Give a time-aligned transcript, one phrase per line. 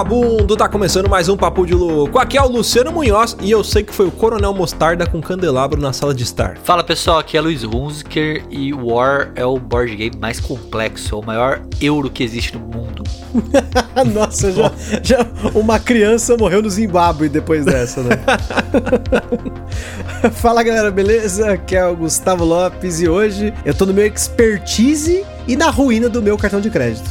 [0.00, 2.18] Vagabundo, tá começando mais um Papo de Louco.
[2.18, 5.78] Aqui é o Luciano Munhoz e eu sei que foi o Coronel Mostarda com candelabro
[5.78, 6.56] na sala de estar.
[6.64, 11.26] Fala pessoal, aqui é Luiz Hunziker e War é o board game mais complexo, o
[11.26, 13.04] maior euro que existe no mundo.
[14.14, 14.72] Nossa, já,
[15.02, 18.18] já uma criança morreu no Zimbábue depois dessa, né?
[20.32, 21.52] Fala galera, beleza?
[21.52, 26.08] Aqui é o Gustavo Lopes e hoje eu tô no meu expertise e na ruína
[26.08, 27.10] do meu cartão de crédito.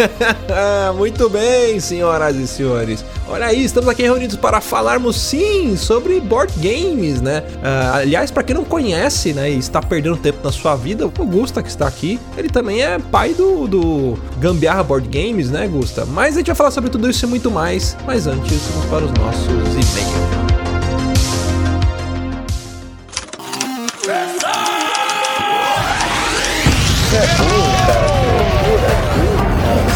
[0.96, 3.04] Muito bem, senhoras e senhores.
[3.28, 7.42] Olha aí, estamos aqui reunidos para falarmos sim sobre board games, né?
[7.56, 11.10] Uh, aliás, para quem não conhece, né, e está perdendo tempo na sua vida, o
[11.10, 16.06] Gusta que está aqui, ele também é pai do, do Gambiarra Board Games, né, Gusta?
[16.06, 17.94] Mas a gente vai falar sobre tudo isso e muito mais.
[18.06, 20.49] Mas antes, vamos para os nossos e-mails.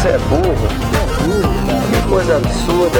[0.05, 0.43] Você é burro.
[0.93, 1.81] É burro, cara.
[1.89, 2.99] Que coisa absurda.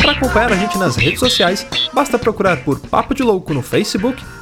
[0.00, 4.20] Para acompanhar a gente nas redes sociais, basta procurar por Papo de Louco no Facebook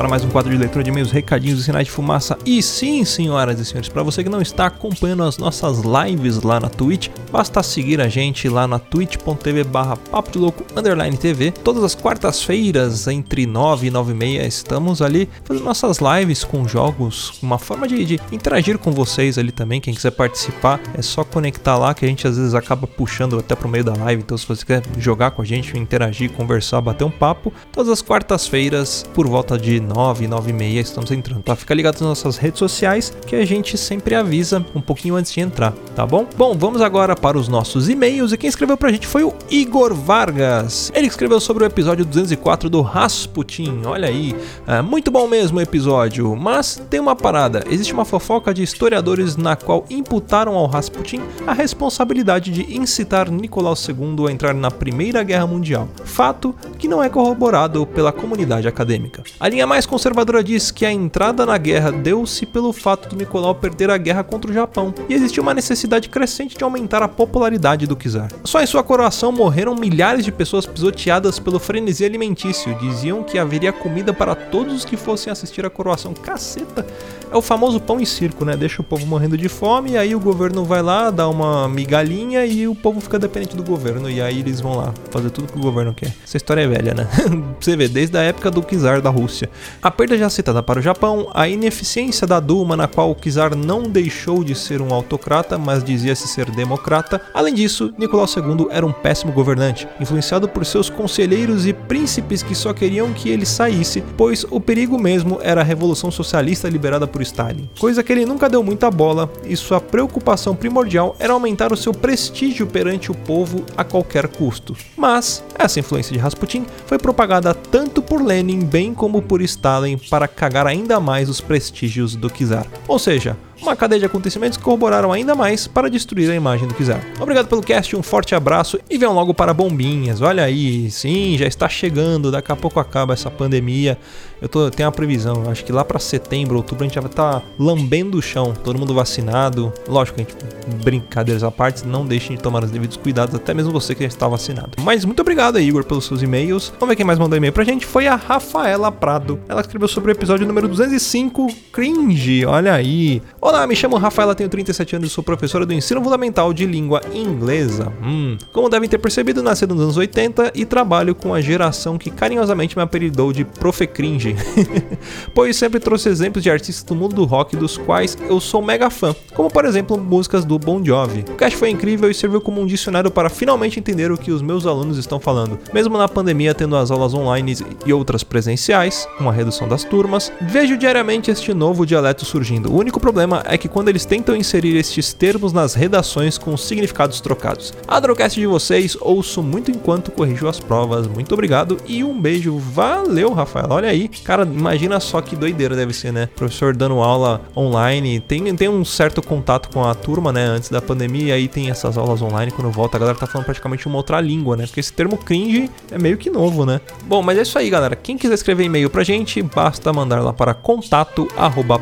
[0.00, 2.38] para mais um quadro de leitura de e-mails, recadinhos e sinais de fumaça.
[2.46, 6.58] E sim, senhoras e senhores, para você que não está acompanhando as nossas lives lá
[6.58, 11.50] na Twitch, basta seguir a gente lá na twitch.tv barra papo de louco underline TV.
[11.50, 16.66] Todas as quartas-feiras, entre 9 e 9 e meia, estamos ali fazendo nossas lives com
[16.66, 19.82] jogos, uma forma de, de interagir com vocês ali também.
[19.82, 23.54] Quem quiser participar, é só conectar lá que a gente às vezes acaba puxando até
[23.54, 24.22] pro meio da live.
[24.22, 28.00] Então, se você quer jogar com a gente, interagir, conversar, bater um papo, todas as
[28.00, 31.56] quartas quartas-feiras, por volta de 9, 9 e meia, estamos entrando, tá?
[31.56, 35.40] Fica ligado nas nossas redes sociais que a gente sempre avisa um pouquinho antes de
[35.40, 36.26] entrar, tá bom?
[36.36, 39.92] Bom, vamos agora para os nossos e-mails e quem escreveu pra gente foi o Igor
[39.92, 40.92] Vargas.
[40.94, 44.34] Ele escreveu sobre o episódio 204 do Rasputin, olha aí,
[44.66, 49.36] é muito bom mesmo o episódio, mas tem uma parada, existe uma fofoca de historiadores
[49.36, 55.24] na qual imputaram ao Rasputin a responsabilidade de incitar Nicolau II a entrar na Primeira
[55.24, 59.22] Guerra Mundial, fato que não é corroborado pela comunidade acadêmica.
[59.38, 63.54] A linha mais conservadora diz que a entrada na guerra deu-se pelo fato do Nicolau
[63.54, 67.86] perder a guerra contra o Japão e existia uma necessidade crescente de aumentar a popularidade
[67.86, 68.28] do czar.
[68.44, 72.74] Só em sua coroação morreram milhares de pessoas pisoteadas pelo frenesi alimentício.
[72.78, 76.14] Diziam que haveria comida para todos os que fossem assistir a coroação.
[76.14, 76.86] Caceta!
[77.32, 78.56] É o famoso pão e circo, né?
[78.56, 82.44] Deixa o povo morrendo de fome, e aí o governo vai lá, dá uma migalhinha
[82.44, 84.10] e o povo fica dependente do governo.
[84.10, 86.12] E aí eles vão lá fazer tudo que o governo quer.
[86.24, 87.06] Essa história é velha, né?
[87.60, 89.48] Você vê, desde a época do czar da Rússia.
[89.82, 93.54] A perda já citada para o Japão, a ineficiência da Duma, na qual o czar
[93.54, 97.20] não deixou de ser um autocrata, mas dizia-se ser democrata.
[97.32, 102.54] Além disso, Nicolau II era um péssimo governante, influenciado por seus conselheiros e príncipes que
[102.54, 107.22] só queriam que ele saísse, pois o perigo mesmo era a revolução socialista liberada por
[107.22, 111.76] Stalin, coisa que ele nunca deu muita bola e sua preocupação primordial era aumentar o
[111.76, 114.76] seu prestígio perante o povo a qualquer custo.
[114.96, 120.28] Mas essa influência de Rasputin foi propagada tanto por Lenin bem como por Stalin para
[120.28, 122.66] cagar ainda mais os prestígios do czar.
[122.88, 126.74] Ou seja, uma cadeia de acontecimentos que corroboraram ainda mais para destruir a imagem do
[126.74, 127.00] Kizar.
[127.20, 130.20] Obrigado pelo cast, um forte abraço e venham logo para bombinhas.
[130.20, 133.98] Olha aí, sim, já está chegando, daqui a pouco acaba essa pandemia.
[134.40, 137.10] Eu tô, tenho uma previsão, acho que lá para setembro, outubro a gente já vai
[137.10, 139.70] estar tá lambendo o chão, todo mundo vacinado.
[139.86, 140.34] Lógico, a gente,
[140.82, 144.08] brincadeiras à parte, não deixem de tomar os devidos cuidados, até mesmo você que já
[144.08, 144.70] está vacinado.
[144.82, 146.72] Mas muito obrigado aí, Igor, pelos seus e-mails.
[146.80, 147.84] Vamos ver quem mais mandou e-mail pra gente.
[147.84, 149.38] Foi a Rafaela Prado.
[149.46, 152.46] Ela escreveu sobre o episódio número 205, Cringe.
[152.46, 153.22] Olha aí.
[153.66, 157.92] Me chamo Rafaela, tenho 37 anos e sou professora do ensino fundamental de língua inglesa.
[158.02, 158.36] Hum.
[158.52, 162.76] Como devem ter percebido, nasci nos anos 80 e trabalho com a geração que carinhosamente
[162.76, 164.36] me apelidou de Profe Cringe
[165.34, 168.90] pois sempre trouxe exemplos de artistas do mundo do rock dos quais eu sou mega
[168.90, 171.24] fã, como por exemplo músicas do Bon Jovi.
[171.28, 174.42] O cast foi incrível e serviu como um dicionário para finalmente entender o que os
[174.42, 175.58] meus alunos estão falando.
[175.72, 180.32] Mesmo na pandemia, tendo as aulas online e outras presenciais, com a redução das turmas,
[180.40, 182.72] vejo diariamente este novo dialeto surgindo.
[182.72, 187.20] O único problema é que quando eles tentam inserir estes termos nas redações com significados
[187.20, 187.72] trocados.
[187.86, 191.06] Adoro o cast de vocês, ouço muito enquanto corrijo as provas.
[191.06, 192.58] Muito obrigado e um beijo.
[192.58, 193.66] Valeu, Rafael.
[193.70, 196.28] Olha aí, Cara, imagina só que doideira deve ser, né?
[196.36, 200.44] Professor dando aula online, tem, tem um certo contato com a turma, né?
[200.44, 202.52] Antes da pandemia, e aí tem essas aulas online.
[202.52, 204.66] Quando volta, a galera tá falando praticamente uma outra língua, né?
[204.66, 206.80] Porque esse termo cringe é meio que novo, né?
[207.04, 207.96] Bom, mas é isso aí, galera.
[207.96, 211.80] Quem quiser escrever e-mail pra gente, basta mandar lá para contato arroba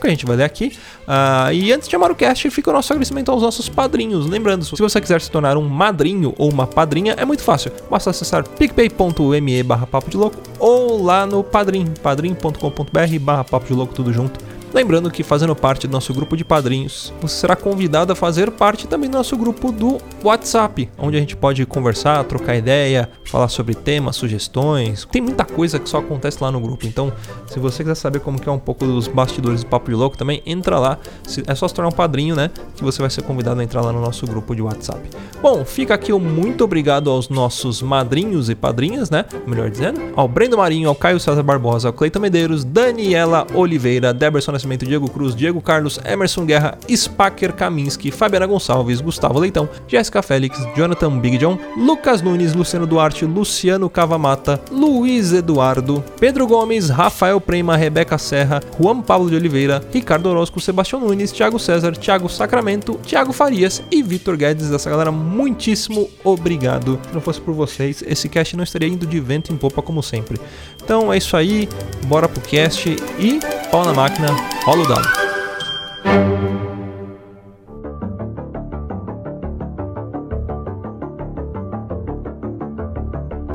[0.00, 0.76] que a gente vai ler aqui.
[1.06, 4.26] Uh, e antes de chamar o cast, fica o nosso agradecimento aos nossos padrinhos.
[4.26, 7.70] Lembrando, se você quiser se tornar um madrinho ou uma padrinha, é muito fácil.
[7.90, 13.72] Basta acessar picpay.me barra papo de louco ou lá no Padrim, padrim.com.br barra papo de
[13.72, 14.47] louco tudo junto.
[14.72, 18.86] Lembrando que fazendo parte do nosso grupo de padrinhos, você será convidado a fazer parte
[18.86, 23.74] também do nosso grupo do WhatsApp, onde a gente pode conversar, trocar ideia, falar sobre
[23.74, 25.06] temas, sugestões.
[25.10, 26.86] Tem muita coisa que só acontece lá no grupo.
[26.86, 27.12] Então,
[27.46, 30.16] se você quiser saber como que é um pouco dos bastidores do Papo de Louco,
[30.16, 30.98] também entra lá.
[31.46, 32.50] É só se tornar um padrinho, né?
[32.76, 35.00] Que você vai ser convidado a entrar lá no nosso grupo de WhatsApp.
[35.40, 39.24] Bom, fica aqui o muito obrigado aos nossos madrinhos e padrinhas, né?
[39.46, 44.57] Melhor dizendo, ao Brendo Marinho, ao Caio César Barbosa, ao Cleiton Medeiros, Daniela Oliveira, Deberson
[44.58, 50.58] Nascimento, Diego Cruz, Diego Carlos, Emerson Guerra, Spacker Kaminski, Fabiana Gonçalves, Gustavo Leitão, Jéssica Félix,
[50.76, 57.76] Jonathan Big John, Lucas Nunes, Luciano Duarte, Luciano Cavamata, Luiz Eduardo, Pedro Gomes, Rafael Prema,
[57.76, 63.32] Rebeca Serra, Juan Pablo de Oliveira, Ricardo Orozco, Sebastião Nunes, Thiago César, Thiago Sacramento, Thiago
[63.32, 64.72] Farias e Vitor Guedes.
[64.72, 66.98] Essa galera, muitíssimo obrigado.
[67.06, 70.02] Se não fosse por vocês, esse cast não estaria indo de vento em popa como
[70.02, 70.40] sempre.
[70.82, 71.68] Então é isso aí,
[72.06, 72.88] bora pro cast
[73.18, 73.40] e
[73.70, 74.28] pau na máquina,
[74.66, 75.27] rola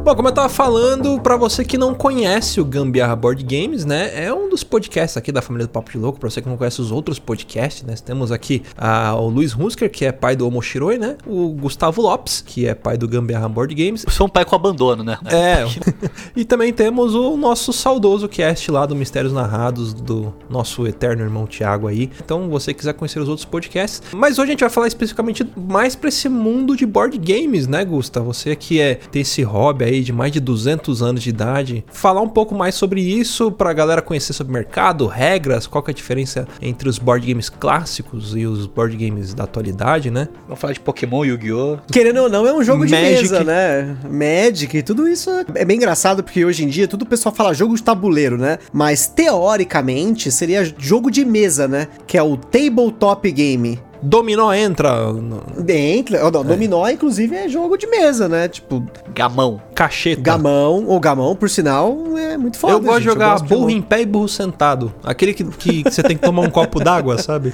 [0.03, 4.25] Bom, como eu tava falando, para você que não conhece o Gambiarra Board Games, né?
[4.25, 6.19] É um dos podcasts aqui da família do Papo de Louco.
[6.19, 7.95] Pra você que não conhece os outros podcasts, né?
[8.03, 11.15] Temos aqui a, o Luiz Hunsker, que é pai do Omoshiroi, né?
[11.25, 14.05] O Gustavo Lopes, que é pai do Gambiarra Board Games.
[14.09, 15.17] Sou um pai com abandono, né?
[15.23, 15.63] É.
[16.35, 21.47] e também temos o nosso saudoso cast lá do Mistérios Narrados, do nosso eterno irmão
[21.47, 22.11] Tiago aí.
[22.21, 24.01] Então, você quiser conhecer os outros podcasts.
[24.11, 27.85] Mas hoje a gente vai falar especificamente mais pra esse mundo de board games, né,
[27.85, 28.19] Gusta?
[28.19, 31.85] Você que é, tem esse hobby aí aí de mais de 200 anos de idade,
[31.91, 35.91] falar um pouco mais sobre isso para a galera conhecer sobre mercado, regras, qual que
[35.91, 40.27] é a diferença entre os board games clássicos e os board games da atualidade, né?
[40.45, 41.77] Vamos falar de Pokémon, Yu-Gi-Oh!
[41.91, 43.95] Querendo ou não, é um jogo de mesa, né?
[44.09, 47.75] Magic, tudo isso é bem engraçado porque hoje em dia tudo o pessoal fala jogo
[47.75, 48.57] de tabuleiro, né?
[48.71, 51.87] Mas teoricamente seria jogo de mesa, né?
[52.07, 53.79] Que é o tabletop game.
[54.03, 55.13] Dominó entra.
[55.13, 55.41] No...
[55.67, 56.19] Entra.
[56.19, 56.43] Não, é.
[56.43, 58.49] Dominó, inclusive, é jogo de mesa, né?
[58.49, 58.85] Tipo.
[59.15, 59.61] Gamão.
[59.73, 60.21] Cacheta.
[60.21, 62.73] Gamão, ou gamão, por sinal, é muito foda.
[62.73, 63.03] Eu gosto gente.
[63.03, 64.93] de jogar burro de em pé e burro sentado.
[65.03, 67.53] Aquele que, que você tem que tomar um copo d'água, sabe?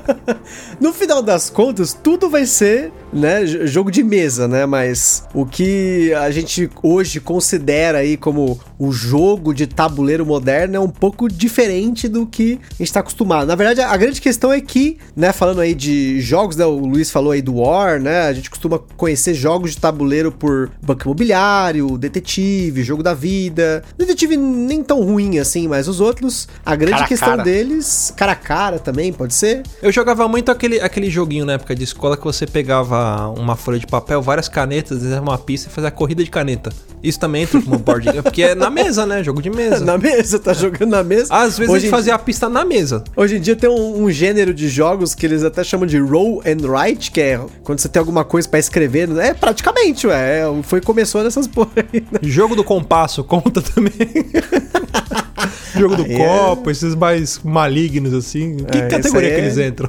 [0.78, 4.66] no final das contas, tudo vai ser, né, jogo de mesa, né?
[4.66, 10.80] Mas o que a gente hoje considera aí como o jogo de tabuleiro moderno é
[10.80, 13.46] um pouco diferente do que a gente está acostumado.
[13.46, 16.64] Na verdade, a grande questão é que, né, falando aí de jogos, né?
[16.64, 18.22] O Luiz falou aí do War, né?
[18.22, 23.82] A gente costuma conhecer jogos de tabuleiro por banco imobiliário, detetive, jogo da vida.
[23.98, 27.42] Detetive nem tão ruim assim, mas os outros, a grande cara questão cara.
[27.42, 29.62] deles, cara a cara também, pode ser?
[29.82, 32.99] Eu jogava muito aquele, aquele joguinho na época de escola que você pegava
[33.36, 36.70] uma folha de papel, várias canetas, desenhava uma pista e fazia a corrida de caneta.
[37.02, 39.24] Isso também entra como board game, porque é na mesa, né?
[39.24, 39.84] Jogo de mesa.
[39.84, 41.34] na mesa, tá jogando na mesa.
[41.34, 43.02] Às vezes Hoje a gente fazia a pista na mesa.
[43.16, 46.42] Hoje em dia tem um, um gênero de jogos que eles até chamam de roll
[46.46, 49.08] and write, que é quando você tem alguma coisa para escrever.
[49.18, 50.42] É praticamente, ué.
[50.62, 52.04] Foi começou nessas porra aí.
[52.12, 52.18] Né?
[52.22, 53.92] Jogo do compasso conta também.
[55.76, 58.56] Jogo do Aí é- copo, esses mais malignos assim.
[58.56, 59.88] Que É, categoria que eles é- entram?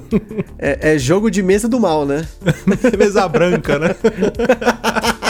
[0.58, 2.25] É, é jogo de mesa do mal, né?
[2.98, 3.96] Mesa branca, né?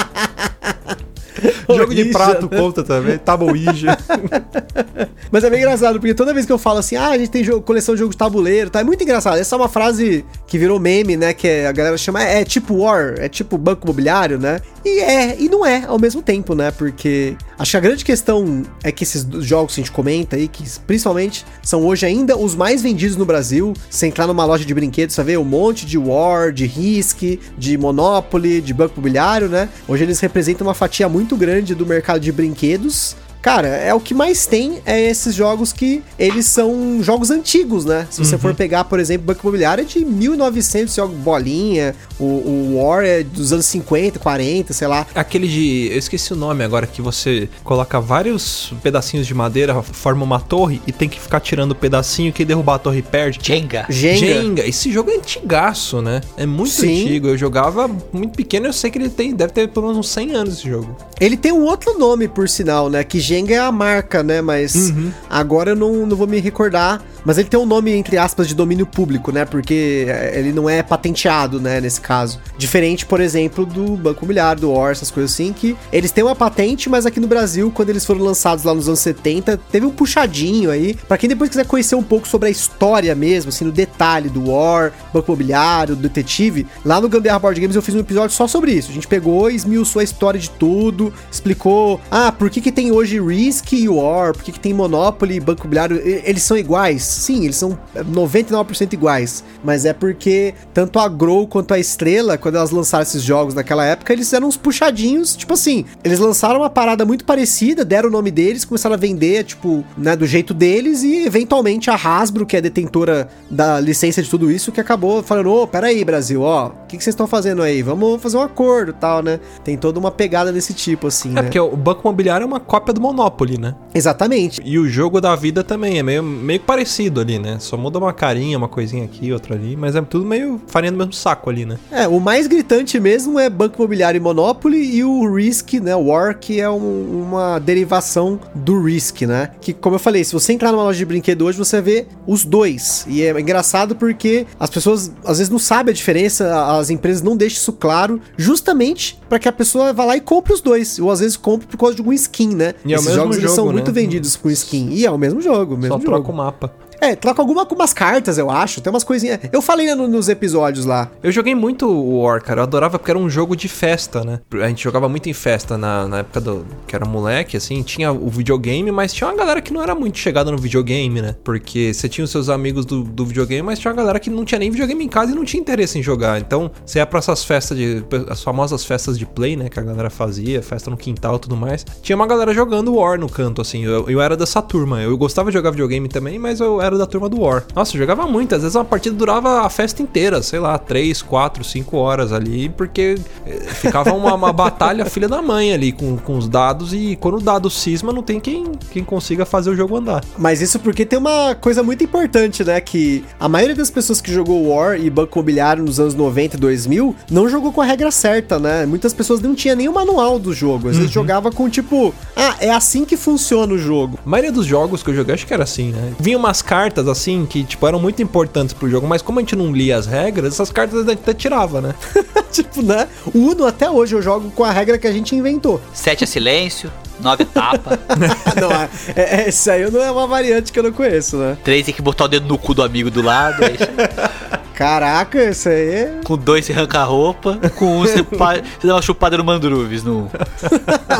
[1.77, 3.97] Jogo de prato conta também, Tabuija.
[5.31, 7.43] Mas é bem engraçado, porque toda vez que eu falo assim, ah, a gente tem
[7.43, 8.81] jogo- coleção de jogos de tabuleiro, tá?
[8.81, 9.37] É muito engraçado.
[9.37, 11.33] Essa é uma frase que virou meme, né?
[11.33, 14.59] Que é- a galera chama, é tipo War, é tipo banco imobiliário, né?
[14.83, 16.71] E é, e não é ao mesmo tempo, né?
[16.71, 20.47] Porque acho que a grande questão é que esses jogos que a gente comenta aí,
[20.47, 23.73] que principalmente são hoje ainda os mais vendidos no Brasil.
[23.89, 27.77] Você entrar numa loja de brinquedos, você vê um monte de War, de Risk, de
[27.77, 29.69] Monopoly, de banco imobiliário, né?
[29.87, 33.15] Hoje eles representam uma fatia muito grande do mercado de brinquedos.
[33.41, 38.07] Cara, é o que mais tem é esses jogos que eles são jogos antigos, né?
[38.09, 42.77] Se você for pegar, por exemplo, Banco Imobiliário é de 1900, jogo bolinha, o, o
[42.77, 45.05] War é dos anos 50, 40, sei lá.
[45.15, 45.89] Aquele de.
[45.91, 50.81] Eu esqueci o nome agora, que você coloca vários pedacinhos de madeira, forma uma torre
[50.85, 53.39] e tem que ficar tirando o pedacinho que derrubar a torre perde.
[53.41, 53.85] Jenga.
[53.89, 54.17] Jenga.
[54.17, 54.67] Jenga.
[54.67, 56.21] Esse jogo é antigaço, né?
[56.37, 57.03] É muito Sim.
[57.03, 57.27] antigo.
[57.27, 60.31] Eu jogava muito pequeno eu sei que ele tem, deve ter pelo menos uns 100
[60.35, 60.95] anos esse jogo.
[61.19, 63.03] Ele tem um outro nome, por sinal, né?
[63.03, 64.41] Que Jenga é a marca, né?
[64.41, 64.93] Mas
[65.29, 67.01] agora eu não, não vou me recordar.
[67.25, 69.45] Mas ele tem um nome, entre aspas, de domínio público, né?
[69.45, 71.79] Porque é, ele não é patenteado, né?
[71.79, 72.39] Nesse caso.
[72.57, 76.35] Diferente, por exemplo, do Banco Imobiliário, do OR, essas coisas assim, que eles têm uma
[76.35, 79.91] patente, mas aqui no Brasil, quando eles foram lançados lá nos anos 70, teve um
[79.91, 80.95] puxadinho aí.
[81.07, 84.51] Pra quem depois quiser conhecer um pouco sobre a história mesmo, assim, no detalhe do
[84.51, 88.47] War, Banco Imobiliário, do Detetive, lá no Gambiarra Board Games eu fiz um episódio só
[88.47, 88.89] sobre isso.
[88.91, 92.91] A gente pegou e esmiuçou a história de tudo, explicou, ah, por que que tem
[92.91, 97.10] hoje Risk e War, por que que tem Monopoly e Banco Imobiliário, eles são iguais?
[97.11, 102.55] Sim, eles são 99% iguais, mas é porque tanto a Grow quanto a Estrela, quando
[102.55, 106.69] elas lançaram esses jogos naquela época, eles eram uns puxadinhos, tipo assim, eles lançaram uma
[106.69, 111.03] parada muito parecida, deram o nome deles, começaram a vender, tipo, né, do jeito deles
[111.03, 115.51] e eventualmente a Hasbro, que é detentora da licença de tudo isso, que acabou falando,
[115.51, 117.81] ô, peraí, Brasil, ó, o que, que vocês estão fazendo aí?
[117.81, 119.39] Vamos fazer um acordo e tal, né?
[119.63, 121.41] Tem toda uma pegada desse tipo, assim, É né?
[121.43, 123.75] porque o Banco Imobiliário é uma cópia do Monopoly, né?
[123.93, 124.61] Exatamente.
[124.63, 127.57] E o jogo da vida também é meio, meio parecido ali, né?
[127.59, 130.97] Só muda uma carinha, uma coisinha aqui, outra ali, mas é tudo meio farinha do
[130.97, 131.77] mesmo saco ali, né?
[131.91, 135.95] É, o mais gritante mesmo é Banco Imobiliário e Monopoly e o Risk, né?
[135.95, 139.51] O War, que é um- uma derivação do Risk, né?
[139.61, 142.43] Que, como eu falei, se você entrar numa loja de brinquedo hoje, você vê os
[142.43, 143.05] dois.
[143.07, 147.35] E é engraçado porque as pessoas às vezes não sabem a diferença, as empresas não
[147.37, 150.99] deixam isso claro, justamente para que a pessoa vá lá e compre os dois.
[150.99, 152.73] Ou às vezes compre por causa de algum skin, né?
[152.85, 153.73] E é o Esses mesmo jogos eles jogo, são né?
[153.73, 154.89] muito vendidos com skin.
[154.91, 156.05] E é o mesmo jogo, o mesmo Só jogo.
[156.05, 156.73] troca o mapa.
[157.01, 158.79] É, troca alguma com umas cartas, eu acho.
[158.79, 159.39] Tem umas coisinhas.
[159.51, 161.09] Eu falei no- nos episódios lá.
[161.23, 162.59] Eu joguei muito o War, cara.
[162.59, 164.39] Eu adorava porque era um jogo de festa, né?
[164.61, 166.63] A gente jogava muito em festa na, na época do.
[166.85, 167.81] que era moleque, assim.
[167.81, 171.35] Tinha o videogame, mas tinha uma galera que não era muito chegada no videogame, né?
[171.43, 174.45] Porque você tinha os seus amigos do, do videogame, mas tinha uma galera que não
[174.45, 176.39] tinha nem videogame em casa e não tinha interesse em jogar.
[176.39, 178.03] Então, você ia pra essas festas de.
[178.29, 179.69] as famosas festas de play, né?
[179.69, 181.83] Que a galera fazia, festa no quintal e tudo mais.
[182.03, 183.83] Tinha uma galera jogando War no canto, assim.
[183.83, 185.01] Eu, eu era dessa turma.
[185.01, 187.63] Eu gostava de jogar videogame também, mas eu era da turma do War.
[187.75, 188.55] Nossa, jogava muito.
[188.55, 192.69] Às vezes uma partida durava a festa inteira, sei lá, 3, 4, 5 horas ali,
[192.69, 197.17] porque eh, ficava uma, uma batalha filha da mãe ali com, com os dados e
[197.19, 200.23] quando o dado cisma, não tem quem, quem consiga fazer o jogo andar.
[200.37, 202.79] Mas isso porque tem uma coisa muito importante, né?
[202.81, 206.59] Que a maioria das pessoas que jogou War e Banco Imobiliário nos anos 90 e
[206.59, 208.85] 2000 não jogou com a regra certa, né?
[208.85, 210.89] Muitas pessoas não tinham nem o manual do jogo.
[210.89, 214.19] Às vezes jogava com tipo, ah, é assim que funciona o jogo.
[214.25, 216.13] A maioria dos jogos que eu joguei, acho que era assim, né?
[216.19, 216.80] Vinha umas cartas
[217.11, 220.05] assim que, tipo, eram muito importantes pro jogo, mas como a gente não lia as
[220.05, 221.95] regras, essas cartas a gente até tirava, né?
[222.51, 223.07] tipo, né?
[223.33, 225.81] O Uno até hoje eu jogo com a regra que a gente inventou.
[225.93, 227.99] Sete é silêncio, nove é tapa,
[228.59, 231.57] não, é, é, esse aí não é uma variante que eu não conheço, né?
[231.63, 234.61] três tem que botar o dedo no cu do amigo do lado, é isso aí.
[234.81, 236.19] Caraca, isso aí é.
[236.23, 239.43] com dois você arranca a roupa, com um você, pa- você dá uma chupada no
[239.43, 240.03] Mandruves.
[240.03, 240.27] No...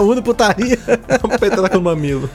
[0.02, 0.80] Uno putaria.
[1.24, 2.28] Uma petraca no mamilo.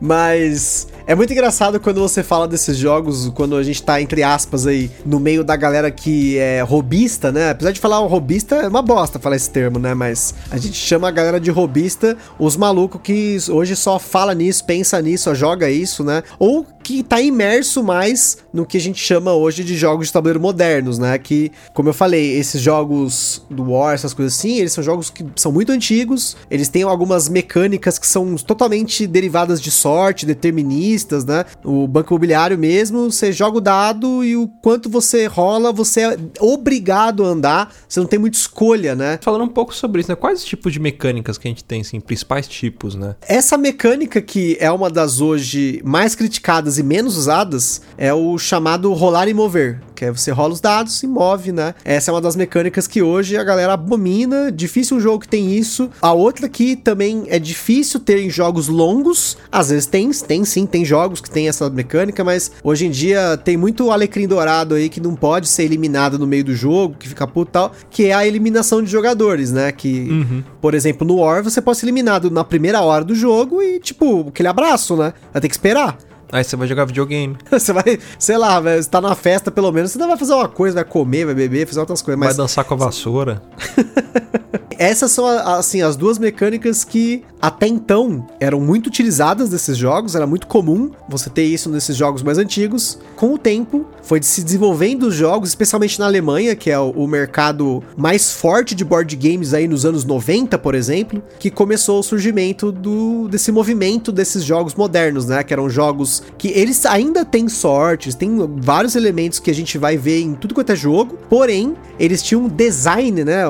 [0.00, 4.66] Mas é muito engraçado quando você fala desses jogos, quando a gente tá, entre aspas,
[4.66, 7.48] aí, no meio da galera que é robista, né?
[7.48, 9.94] Apesar de falar o robista, é uma bosta falar esse termo, né?
[9.94, 14.62] Mas a gente chama a galera de robista, os malucos que hoje só fala nisso,
[14.66, 16.22] pensa nisso, só joga isso, né?
[16.38, 20.40] Ou que tá imerso mais no que a gente chama hoje de jogos de tabuleiro
[20.40, 21.18] modernos, né?
[21.18, 25.24] Que, como eu falei, esses jogos do War, essas coisas assim, eles são jogos que
[25.36, 31.44] são muito antigos, eles têm algumas mecânicas que são totalmente derivadas de sorte, deterministas, né?
[31.64, 36.16] O banco imobiliário mesmo, você joga o dado e o quanto você rola, você é
[36.40, 39.18] obrigado a andar, você não tem muita escolha, né?
[39.22, 40.16] Falando um pouco sobre isso, né?
[40.16, 43.16] Quais os tipos de mecânicas que a gente tem, assim, principais tipos, né?
[43.22, 48.92] Essa mecânica que é uma das hoje mais criticadas e menos usadas é o chamado
[48.92, 51.74] rolar e mover, que é você rola os dados e move, né?
[51.84, 55.52] Essa é uma das mecânicas que hoje a galera abomina, difícil um jogo que tem
[55.56, 55.90] isso.
[56.00, 60.66] A outra que também é difícil ter em jogos longos, às vezes tem, tem sim,
[60.66, 64.88] tem jogos que tem essa mecânica, mas hoje em dia tem muito alecrim dourado aí
[64.88, 68.04] que não pode ser eliminado no meio do jogo, que fica puto e tal, que
[68.06, 69.72] é a eliminação de jogadores, né?
[69.72, 70.44] Que, Uhum.
[70.60, 74.28] por exemplo, no War você pode ser eliminado na primeira hora do jogo e, tipo,
[74.28, 75.12] aquele abraço, né?
[75.32, 75.98] Vai ter que esperar.
[76.30, 79.72] Aí você vai jogar videogame, Você vai, sei lá, vai, você tá na festa pelo
[79.72, 82.18] menos, você ainda vai fazer uma coisa, vai comer, vai beber, fazer outras coisas.
[82.18, 83.42] vai Mas dançar com a vassoura.
[84.78, 90.26] essas são, assim, as duas mecânicas que até então eram muito utilizadas nesses jogos, era
[90.26, 92.98] muito comum você ter isso nesses jogos mais antigos.
[93.16, 97.06] Com o tempo, foi se desenvolvendo os jogos, especialmente na Alemanha, que é o, o
[97.06, 102.02] mercado mais forte de board games aí nos anos 90, por exemplo, que começou o
[102.02, 105.42] surgimento do, desse movimento desses jogos modernos, né?
[105.42, 109.96] Que eram jogos que eles ainda têm sortes, tem vários elementos que a gente vai
[109.96, 113.44] ver em tudo quanto é jogo, porém, eles tinham um design, né?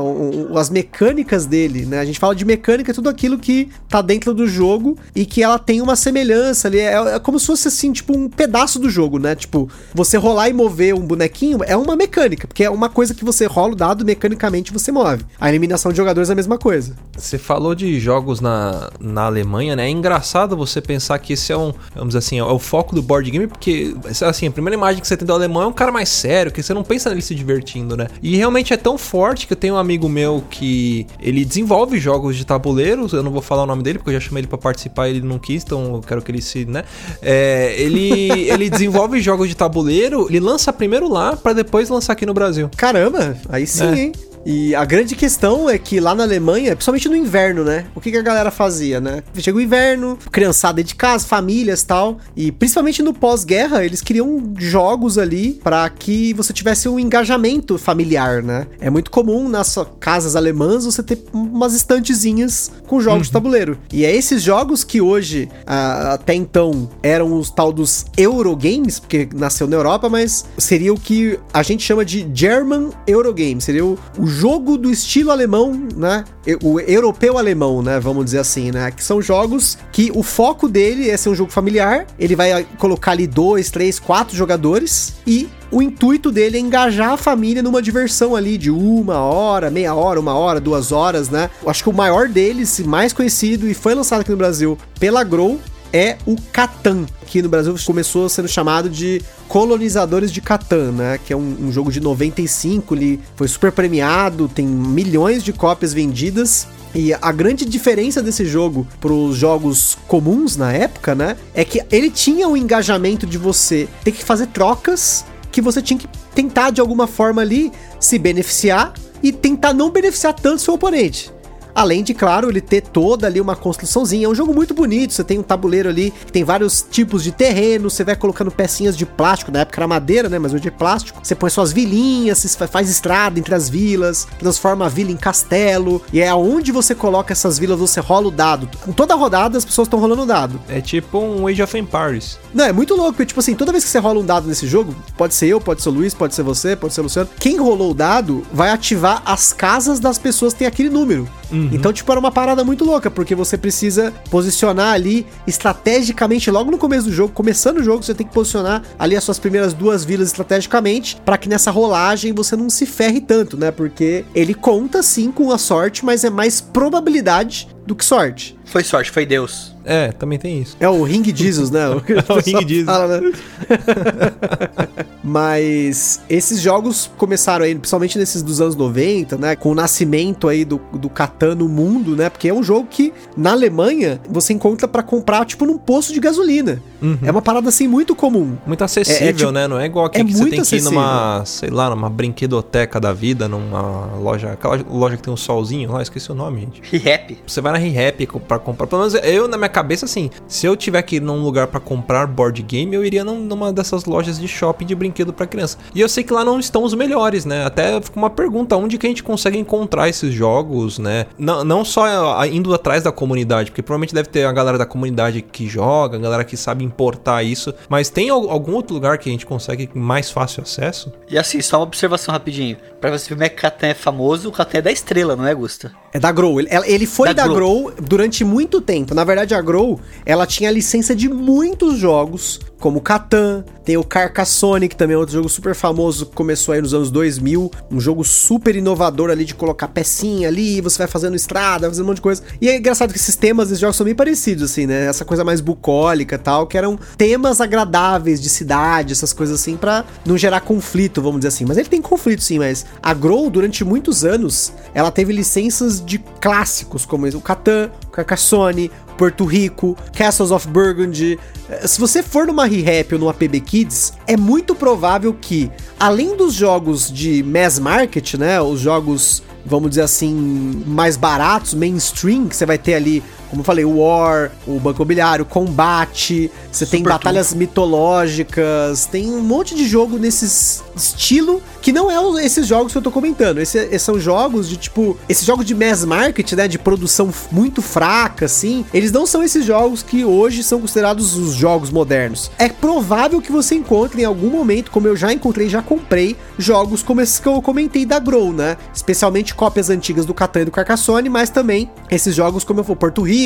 [0.57, 1.99] as mecânicas dele, né?
[2.01, 5.59] A gente fala de mecânica, tudo aquilo que tá dentro do jogo e que ela
[5.59, 6.79] tem uma semelhança ali.
[6.79, 9.35] É, é como se fosse assim, tipo, um pedaço do jogo, né?
[9.35, 13.25] Tipo, você rolar e mover um bonequinho é uma mecânica, porque é uma coisa que
[13.25, 15.25] você rola o dado, mecanicamente você move.
[15.41, 16.97] A eliminação de jogadores é a mesma coisa.
[17.17, 19.87] Você falou de jogos na, na Alemanha, né?
[19.87, 23.03] É engraçado você pensar que esse é um, vamos dizer assim, é o foco do
[23.03, 25.91] board game, porque, assim, a primeira imagem que você tem do alemão é um cara
[25.93, 28.09] mais sério, que você não pensa nele se divertindo, né?
[28.23, 32.37] E realmente é tão forte que eu tenho um amigo meu que ele desenvolve jogos
[32.37, 34.59] de tabuleiros, eu não vou falar o nome dele, porque eu já chamei ele pra
[34.59, 36.85] participar e ele não quis, então eu quero que ele se, né?
[37.23, 38.11] É, ele,
[38.51, 42.71] ele desenvolve jogos de tabuleiro, ele lança primeiro lá, pra depois lançar aqui no Brasil.
[42.77, 43.99] Caramba, aí sim, É.
[43.99, 44.13] hein?
[44.45, 47.87] E a grande questão é que lá na Alemanha, principalmente no inverno, né?
[47.95, 49.23] O que, que a galera fazia, né?
[49.37, 52.19] Chega o inverno, criançada de casa, famílias tal.
[52.37, 58.43] E principalmente no pós-guerra, eles criam jogos ali para que você tivesse um engajamento familiar,
[58.43, 58.67] né?
[58.81, 63.79] É muito comum nas casas alemãs você ter umas estantezinhas com jogos de tabuleiro.
[63.93, 69.67] E é esses jogos que hoje, até então, eram os tal dos Eurogames, porque nasceu
[69.67, 73.61] na Europa, mas seria o que a gente chama de German Eurogame.
[73.61, 76.25] Seria o, o jogo do estilo alemão, né?
[76.63, 77.99] O europeu alemão, né?
[78.01, 78.91] Vamos dizer assim, né?
[78.91, 82.07] Que são jogos que o foco dele é ser um jogo familiar.
[82.19, 87.13] Ele vai ah, colocar ali dois, três, quatro jogadores e o intuito dele é engajar
[87.13, 91.51] a família numa diversão ali de uma hora, meia hora, uma hora, duas horas, né?
[91.63, 95.23] Eu acho que o maior deles, mais conhecido e foi lançado aqui no Brasil pela
[95.23, 95.61] Grow,
[95.93, 101.19] é o Catan, que no Brasil começou sendo chamado de Colonizadores de Catan, né?
[101.25, 105.93] Que é um, um jogo de 95, ele foi super premiado, tem milhões de cópias
[105.93, 106.67] vendidas.
[106.95, 111.37] E a grande diferença desse jogo para os jogos comuns na época, né?
[111.55, 115.99] É que ele tinha o engajamento de você ter que fazer trocas que você tinha
[115.99, 121.33] que tentar de alguma forma ali se beneficiar e tentar não beneficiar tanto seu oponente.
[121.79, 124.27] Além de, claro, ele ter toda ali uma construçãozinha.
[124.27, 125.13] É um jogo muito bonito.
[125.13, 127.89] Você tem um tabuleiro ali que tem vários tipos de terreno.
[127.89, 129.53] Você vai colocando pecinhas de plástico.
[129.53, 130.41] Na época era madeira, né?
[130.41, 131.21] Mas hoje é plástico.
[131.23, 136.03] Você põe suas vilinhas, faz estrada entre as vilas, transforma a vila em castelo.
[136.13, 138.69] E é aonde você coloca essas vilas, você rola o dado.
[138.89, 140.61] Em toda rodada as pessoas estão rolando o dado.
[140.69, 142.41] É tipo um Age of Empires.
[142.53, 144.67] Não, é muito louco, porque, tipo assim, toda vez que você rola um dado nesse
[144.67, 147.31] jogo, pode ser eu, pode ser o Luiz, pode ser você, pode ser o Luciano,
[147.39, 151.29] quem rolou o dado vai ativar as casas das pessoas que tem aquele número.
[151.73, 156.79] Então, tipo, era uma parada muito louca, porque você precisa posicionar ali estrategicamente, logo no
[156.79, 160.05] começo do jogo, começando o jogo, você tem que posicionar ali as suas primeiras duas
[160.05, 163.71] vilas estrategicamente, para que nessa rolagem você não se ferre tanto, né?
[163.71, 168.55] Porque ele conta sim com a sorte, mas é mais probabilidade do que sorte.
[168.67, 169.75] Foi sorte, foi Deus.
[169.83, 170.77] É, também tem isso.
[170.79, 171.89] É o Ring Jesus, né?
[171.97, 172.85] O, que o Ring Jesus.
[172.85, 173.33] fala, né?
[175.25, 179.57] Mas esses jogos começaram aí, principalmente nesses dos anos 90, né?
[179.57, 182.29] Com o nascimento aí do, do Catan no mundo, né?
[182.29, 186.21] Porque é um jogo que na Alemanha você encontra pra comprar, tipo, num posto de
[186.21, 186.83] gasolina.
[187.23, 188.57] É uma parada assim muito comum.
[188.67, 189.67] Muito acessível, É, é tipo- né?
[189.69, 190.91] Não é igual aqui é que você tem que ir acessível.
[190.93, 195.93] numa, sei lá, numa brinquedoteca da vida, numa loja, aquela loja que tem um solzinho
[195.93, 196.97] lá, esqueci o nome, gente.
[196.99, 197.39] Rap.
[197.47, 198.87] Você vai na na ReHap pra comprar.
[198.87, 201.81] Pelo menos eu, na minha cabeça, assim, se eu tiver que ir num lugar para
[201.81, 205.79] comprar board game, eu iria numa dessas lojas de shopping de brinquedo para criança.
[205.95, 207.65] E eu sei que lá não estão os melhores, né?
[207.65, 211.27] Até fica uma pergunta, onde que a gente consegue encontrar esses jogos, né?
[211.39, 215.43] Não, não só indo atrás da comunidade, porque provavelmente deve ter a galera da comunidade
[215.43, 219.33] que joga, a galera que sabe importar isso, mas tem algum outro lugar que a
[219.33, 221.13] gente consegue mais fácil acesso?
[221.29, 222.77] E assim, só uma observação rapidinho.
[223.01, 225.47] Pra você ver como é que Catan é famoso, o Catan é da estrela, não
[225.47, 225.93] é, Gusta?
[226.13, 226.59] É da Grow.
[226.59, 227.85] Ele, ele foi da, da Grow.
[227.85, 229.15] Grow durante muito tempo.
[229.15, 234.89] Na verdade, a Grow, ela tinha licença de muitos jogos, como Catan, tem o Carcassonne,
[234.89, 238.77] que também é outro jogo super famoso, começou aí nos anos 2000, um jogo super
[238.77, 242.23] inovador ali de colocar pecinha ali, você vai fazendo estrada, vai fazendo um monte de
[242.23, 242.43] coisa.
[242.61, 245.07] E é engraçado que esses temas desses jogos são bem parecidos, assim, né?
[245.07, 249.77] Essa coisa mais bucólica e tal, que eram temas agradáveis de cidade, essas coisas assim,
[249.77, 251.65] para não gerar conflito, vamos dizer assim.
[251.65, 256.19] Mas ele tem conflito sim, mas a Grow, durante muitos anos, ela teve licenças de
[256.41, 261.39] clássicos, como o Catan, o Carcassonne, Porto Rico, Castles of Burgundy.
[261.69, 266.37] Eh, se você for numa ReHap ou numa PB Kids, é muito provável que, além
[266.37, 272.55] dos jogos de mass market, né, os jogos, vamos dizer assim, mais baratos, mainstream, que
[272.55, 277.03] você vai ter ali como eu falei, o War, o Banco Imobiliário, Combate, você tem
[277.03, 282.99] batalhas mitológicas, tem um monte de jogo nesse estilo que não é esses jogos que
[282.99, 283.59] eu tô comentando.
[283.59, 285.17] Esse, esses são jogos de tipo.
[285.29, 286.69] Esses jogos de mass market, né?
[286.69, 288.85] De produção muito fraca, assim.
[288.93, 292.51] Eles não são esses jogos que hoje são considerados os jogos modernos.
[292.59, 297.03] É provável que você encontre em algum momento, como eu já encontrei, já comprei, jogos
[297.03, 298.77] como esses que eu comentei da Grow, né?
[298.93, 302.97] Especialmente cópias antigas do Catan e do Carcassonne, mas também esses jogos, como eu for,
[302.97, 303.38] Porto Rico,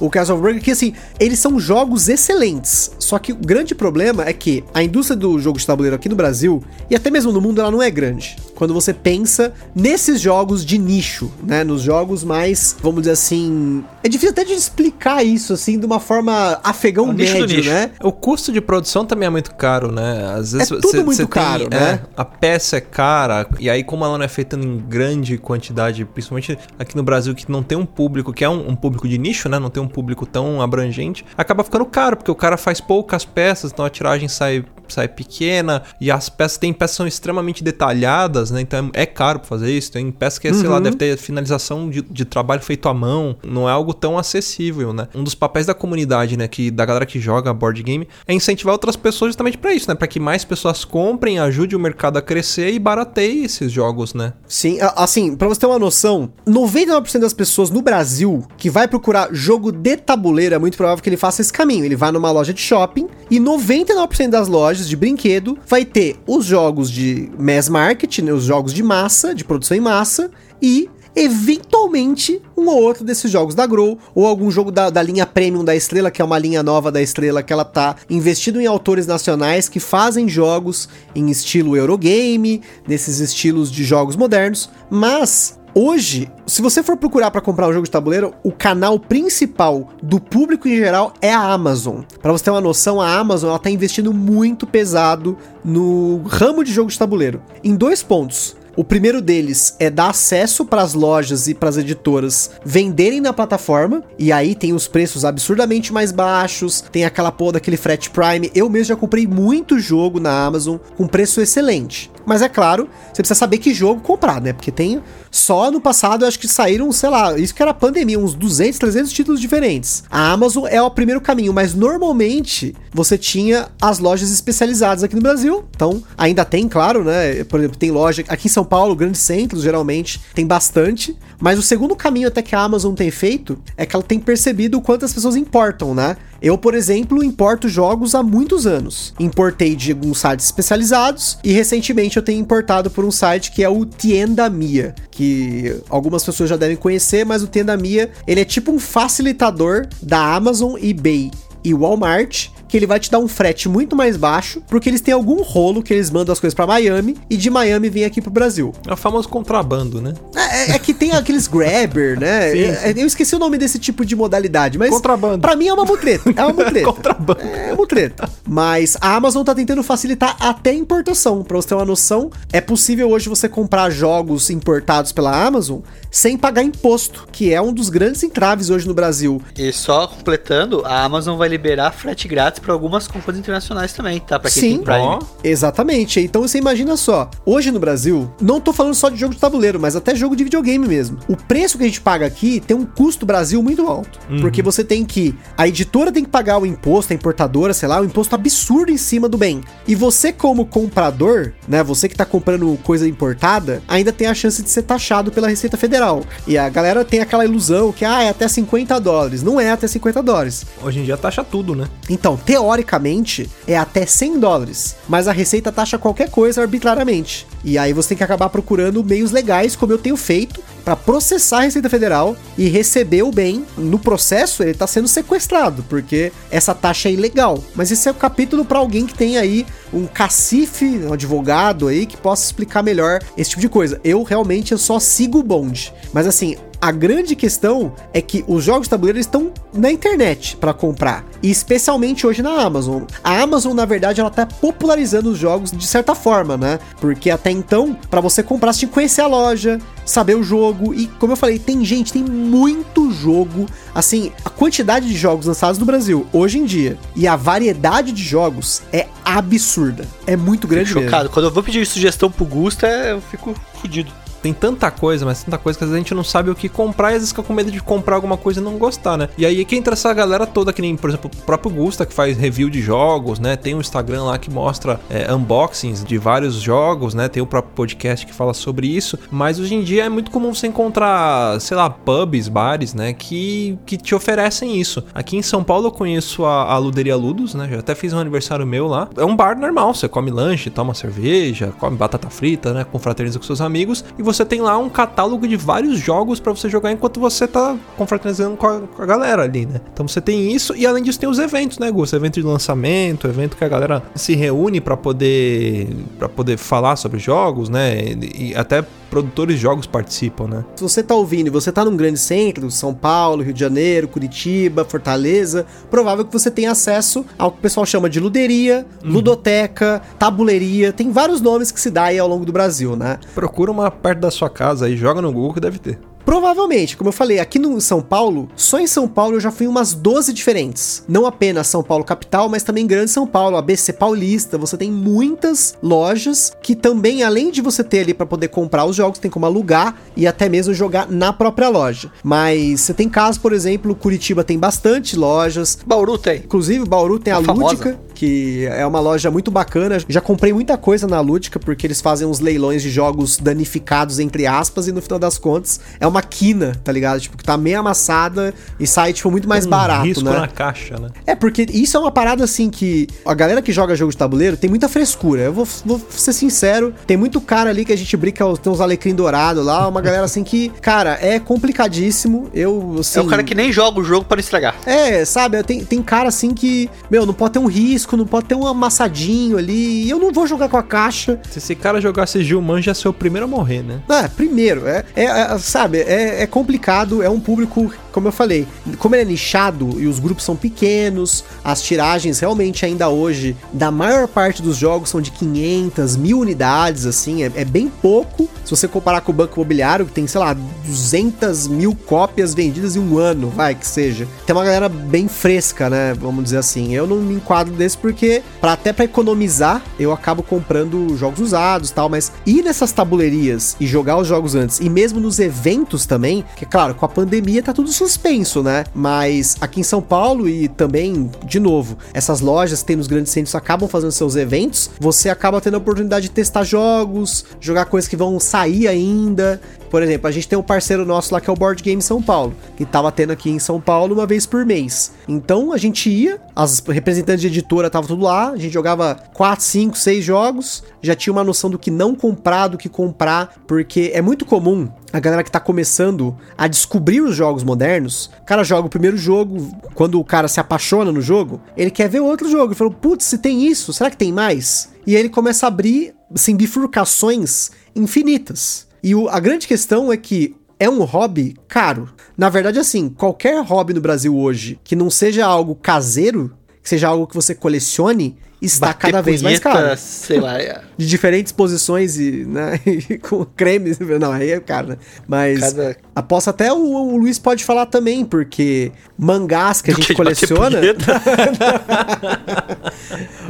[0.00, 2.90] o Castle of Burger, que assim, eles são jogos excelentes.
[2.98, 6.16] Só que o grande problema é que a indústria do jogo de tabuleiro aqui no
[6.16, 8.36] Brasil, e até mesmo no mundo, ela não é grande.
[8.54, 11.62] Quando você pensa nesses jogos de nicho, né?
[11.62, 13.84] Nos jogos mais, vamos dizer assim.
[14.02, 17.90] É difícil até de explicar isso, assim, de uma forma afegão é médio, né?
[18.02, 20.34] O custo de produção também é muito caro, né?
[20.34, 22.00] Às vezes é tudo cê, muito cê caro, tem, né?
[22.02, 26.04] É, a peça é cara, e aí, como ela não é feita em grande quantidade,
[26.04, 29.18] principalmente aqui no Brasil, que não tem um público, que é um, um público de
[29.18, 29.58] nicho, né?
[29.58, 33.72] Não tem um público tão abrangente, acaba ficando caro, porque o cara faz poucas peças,
[33.72, 38.60] então a tiragem sai sai pequena e as peças tem peças são extremamente detalhadas, né?
[38.60, 39.92] Então é caro pra fazer isso.
[39.92, 40.54] Tem peças que, uhum.
[40.54, 40.82] sei lá, uhum.
[40.82, 43.36] deve ter finalização de, de, trabalho feito à mão.
[43.46, 45.08] Não é algo tão acessível, né?
[45.14, 46.48] Um dos papéis da comunidade, né?
[46.48, 49.94] Que, da galera que joga board game é incentivar outras pessoas justamente para isso, né?
[49.94, 54.32] Para que mais pessoas comprem, ajude o mercado a crescer e barateie esses jogos, né?
[54.46, 59.17] Sim, assim, para você ter uma noção, 99% das pessoas no Brasil que vai procurar
[59.32, 61.84] jogo de tabuleiro é muito provável que ele faça esse caminho.
[61.84, 66.44] Ele vai numa loja de shopping e 99% das lojas de brinquedo vai ter os
[66.44, 72.40] jogos de mass market, né, os jogos de massa, de produção em massa, e eventualmente
[72.56, 75.74] um ou outro desses jogos da Grow, ou algum jogo da, da linha Premium da
[75.74, 79.68] Estrela, que é uma linha nova da Estrela que ela tá investindo em autores nacionais
[79.68, 86.82] que fazem jogos em estilo Eurogame, nesses estilos de jogos modernos, mas Hoje, se você
[86.82, 91.14] for procurar para comprar um jogo de tabuleiro, o canal principal do público em geral
[91.22, 92.00] é a Amazon.
[92.20, 96.72] Para você ter uma noção, a Amazon ela tá investindo muito pesado no ramo de
[96.72, 97.40] jogo de tabuleiro.
[97.62, 98.56] Em dois pontos.
[98.78, 103.32] O primeiro deles é dar acesso para as lojas e para as editoras venderem na
[103.32, 108.52] plataforma, e aí tem os preços absurdamente mais baixos, tem aquela porra daquele frete Prime.
[108.54, 112.08] Eu mesmo já comprei muito jogo na Amazon com preço excelente.
[112.24, 114.52] Mas é claro, você precisa saber que jogo comprar, né?
[114.52, 118.34] Porque tem só no passado, acho que saíram, sei lá, isso que era pandemia, uns
[118.34, 120.04] 200, 300 títulos diferentes.
[120.10, 125.22] A Amazon é o primeiro caminho, mas normalmente você tinha as lojas especializadas aqui no
[125.22, 125.64] Brasil.
[125.74, 127.44] Então, ainda tem, claro, né?
[127.44, 131.16] Por exemplo, tem loja aqui em São Paulo, grandes centros, geralmente, tem bastante.
[131.40, 134.78] Mas o segundo caminho até que a Amazon tem feito é que ela tem percebido
[134.78, 136.16] o quanto as pessoas importam, né?
[136.40, 139.14] Eu, por exemplo, importo jogos há muitos anos.
[139.18, 143.68] Importei de alguns sites especializados e recentemente eu tenho importado por um site que é
[143.68, 148.44] o Tienda Mia, que algumas pessoas já devem conhecer, mas o Tienda Mia, ele é
[148.44, 151.30] tipo um facilitador da Amazon, eBay
[151.64, 155.14] e Walmart que ele vai te dar um frete muito mais baixo, porque eles têm
[155.14, 158.30] algum rolo que eles mandam as coisas para Miami e de Miami vem aqui pro
[158.30, 158.72] Brasil.
[158.86, 160.14] É o famoso contrabando, né?
[160.34, 162.50] É, é, é que tem aqueles grabber, né?
[162.58, 163.00] Sim, sim.
[163.00, 164.90] Eu esqueci o nome desse tipo de modalidade, mas.
[164.90, 165.40] Contrabando.
[165.40, 166.30] Pra mim é uma mutreta.
[166.34, 166.86] É uma mutreta.
[166.86, 167.40] contrabando.
[167.40, 168.28] É mutreta.
[168.46, 171.42] Mas a Amazon tá tentando facilitar até a importação.
[171.42, 176.36] Pra você ter uma noção, é possível hoje você comprar jogos importados pela Amazon sem
[176.36, 179.40] pagar imposto, que é um dos grandes entraves hoje no Brasil.
[179.56, 184.20] E só completando, a Amazon vai liberar frete grátis grátis para algumas compras internacionais também,
[184.20, 184.38] tá?
[184.38, 184.76] Pra quem Sim.
[184.76, 185.18] tem Prime.
[185.42, 186.20] Exatamente.
[186.20, 189.80] Então você imagina só, hoje no Brasil, não tô falando só de jogo de tabuleiro,
[189.80, 191.18] mas até jogo de videogame mesmo.
[191.28, 194.18] O preço que a gente paga aqui tem um custo Brasil muito alto.
[194.40, 195.34] Porque você tem que.
[195.56, 198.96] A editora tem que pagar o imposto, a importadora, sei lá, um imposto absurdo em
[198.96, 199.62] cima do bem.
[199.86, 201.82] E você, como comprador, né?
[201.82, 205.76] Você que tá comprando coisa importada, ainda tem a chance de ser taxado pela Receita
[205.76, 206.24] Federal.
[206.46, 209.42] E a galera tem aquela ilusão que, ah, é até 50 dólares.
[209.42, 210.66] Não é até 50 dólares.
[210.82, 211.86] hoje em dia taxa tudo, né?
[212.08, 217.46] Então, teoricamente, é até 100 dólares, mas a Receita taxa qualquer coisa arbitrariamente.
[217.62, 221.58] E aí você tem que acabar procurando meios legais, como eu tenho feito, para processar
[221.58, 223.66] a Receita Federal e receber o bem.
[223.76, 227.62] No processo, ele tá sendo sequestrado, porque essa taxa é ilegal.
[227.74, 232.06] Mas esse é o capítulo para alguém que tem aí um cacife, um advogado aí,
[232.06, 234.00] que possa explicar melhor esse tipo de coisa.
[234.02, 235.92] Eu realmente eu só sigo o bonde.
[236.14, 240.72] Mas assim, a grande questão é que os jogos de tabuleiro estão na internet para
[240.72, 243.02] comprar, e especialmente hoje na Amazon.
[243.22, 246.78] A Amazon, na verdade, ela tá popularizando os jogos de certa forma, né?
[247.00, 250.94] Porque até então, para você comprar, você tinha que conhecer a loja, saber o jogo,
[250.94, 253.66] e como eu falei, tem gente, tem muito jogo.
[253.94, 258.22] Assim, a quantidade de jogos lançados no Brasil hoje em dia e a variedade de
[258.22, 260.06] jogos é absurda.
[260.26, 261.10] É muito grande Fico mesmo.
[261.10, 261.28] chocado.
[261.30, 264.12] Quando eu vou pedir sugestão pro Gusta, eu fico fudido.
[264.42, 266.68] Tem tanta coisa, mas tanta coisa que às vezes a gente não sabe o que
[266.68, 269.28] comprar e às vezes fica com medo de comprar alguma coisa e não gostar, né?
[269.36, 272.12] E aí que entra essa galera toda, que nem, por exemplo, o próprio Gusta, que
[272.12, 273.56] faz review de jogos, né?
[273.56, 277.28] Tem um Instagram lá que mostra é, unboxings de vários jogos, né?
[277.28, 279.18] Tem o próprio podcast que fala sobre isso.
[279.30, 283.12] Mas hoje em dia é muito comum você encontrar, sei lá, pubs, bares, né?
[283.12, 285.02] Que, que te oferecem isso.
[285.14, 287.68] Aqui em São Paulo eu conheço a, a Luderia Ludos, né?
[287.70, 289.08] Já até fiz um aniversário meu lá.
[289.16, 292.84] É um bar normal, você come lanche, toma cerveja, come batata frita, né?
[292.84, 294.04] Confraterniza com seus amigos.
[294.18, 297.76] E você tem lá um catálogo de vários jogos pra você jogar enquanto você tá
[297.96, 299.80] confraternizando com a, com a galera ali, né?
[299.92, 302.12] Então você tem isso e além disso tem os eventos, né, Gus?
[302.12, 305.88] Evento de lançamento, evento que a galera se reúne pra poder
[306.18, 307.98] para poder falar sobre jogos, né?
[308.00, 310.64] E, e até produtores de jogos participam, né?
[310.76, 314.08] Se você tá ouvindo e você tá num grande centro, São Paulo, Rio de Janeiro,
[314.08, 320.02] Curitiba, Fortaleza, provável que você tenha acesso ao que o pessoal chama de luderia, ludoteca,
[320.18, 323.18] tabuleiria, tem vários nomes que se dá aí ao longo do Brasil, né?
[323.34, 325.98] Procura uma perto da sua casa aí, joga no Google que deve ter.
[326.28, 329.64] Provavelmente, como eu falei, aqui no São Paulo, só em São Paulo eu já fui
[329.64, 331.02] em umas 12 diferentes.
[331.08, 334.58] Não apenas São Paulo capital, mas também Grande São Paulo, ABC Paulista.
[334.58, 338.94] Você tem muitas lojas que também, além de você ter ali para poder comprar os
[338.94, 342.12] jogos, tem como alugar e até mesmo jogar na própria loja.
[342.22, 345.78] Mas você tem casos, por exemplo, Curitiba tem bastante lojas.
[345.86, 346.40] Bauru tem.
[346.40, 347.72] Inclusive, Bauru tem a, A famosa.
[347.72, 349.98] Lúdica, que é uma loja muito bacana.
[350.08, 354.44] Já comprei muita coisa na Lúdica, porque eles fazem uns leilões de jogos danificados, entre
[354.44, 357.20] aspas, e no final das contas é uma quina, tá ligado?
[357.20, 360.32] Tipo, que tá meio amassada e sai, tipo, muito mais Um barato, risco né?
[360.32, 361.10] na caixa, né?
[361.24, 364.56] É, porque isso é uma parada assim que a galera que joga jogo de tabuleiro
[364.56, 365.42] tem muita frescura.
[365.42, 368.80] Eu vou, vou ser sincero, tem muito cara ali que a gente brinca, tem uns
[368.80, 372.50] alecrim dourado lá, uma galera assim que, cara, é complicadíssimo.
[372.52, 374.74] Eu, assim, É o cara que nem joga o jogo para estragar.
[374.84, 378.46] é, sabe, tem, tem cara assim que, meu, não pode ter um risco, não pode
[378.46, 381.40] ter um amassadinho ali, e eu não vou jogar com a caixa.
[381.50, 384.00] Se esse cara jogasse Gilman, já ser o primeiro a morrer, né?
[384.08, 388.66] Ah, primeiro, é, é, é, sabe, é, é complicado, é um público, como eu falei,
[388.98, 393.92] como ele é nichado e os grupos são pequenos, as tiragens realmente ainda hoje, da
[393.92, 398.70] maior parte dos jogos são de 500, mil unidades, assim, é, é bem pouco, se
[398.70, 400.52] você comparar com o Banco Imobiliário, que tem, sei lá,
[400.84, 404.26] 200 mil cópias vendidas em um ano, vai, que seja.
[404.44, 406.92] Tem uma galera bem fresca, né, vamos dizer assim.
[406.92, 411.92] Eu não me enquadro desse porque, pra, até pra economizar, eu acabo comprando jogos usados
[411.92, 416.44] tal, mas ir nessas tabuleirias e jogar os jogos antes, e mesmo nos eventos também,
[416.56, 418.84] que claro, com a pandemia tá tudo suspenso, né?
[418.94, 423.30] Mas aqui em São Paulo e também, de novo, essas lojas que tem nos grandes
[423.30, 428.08] centros acabam fazendo seus eventos, você acaba tendo a oportunidade de testar jogos, jogar coisas
[428.08, 429.60] que vão sair ainda.
[429.90, 432.22] Por exemplo, a gente tem um parceiro nosso lá que é o Board Game São
[432.22, 435.12] Paulo, que tava tendo aqui em São Paulo uma vez por mês.
[435.26, 439.64] Então a gente ia, as representantes de editora estavam tudo lá, a gente jogava 4,
[439.64, 444.10] 5, 6 jogos, já tinha uma noção do que não comprar, do que comprar, porque
[444.14, 448.62] é muito comum a galera que tá começando a descobrir os jogos modernos, o cara
[448.62, 452.50] joga o primeiro jogo, quando o cara se apaixona no jogo, ele quer ver outro
[452.50, 454.90] jogo, ele falou, putz, se tem isso, será que tem mais?
[455.06, 458.86] E ele começa a abrir, assim, bifurcações infinitas.
[459.02, 462.10] E o- a grande questão é que é um hobby caro.
[462.36, 467.08] Na verdade, assim, qualquer hobby no Brasil hoje que não seja algo caseiro, que seja
[467.08, 469.96] algo que você colecione, está Bater cada vez mais punheta, caro.
[469.98, 473.98] Sei lá, é, De diferentes posições e, né, e com cremes.
[473.98, 474.96] Não, aí é caro, né?
[475.26, 480.08] Mas cada aposto até o, o Luiz pode falar também, porque mangás que a gente
[480.08, 480.80] que coleciona.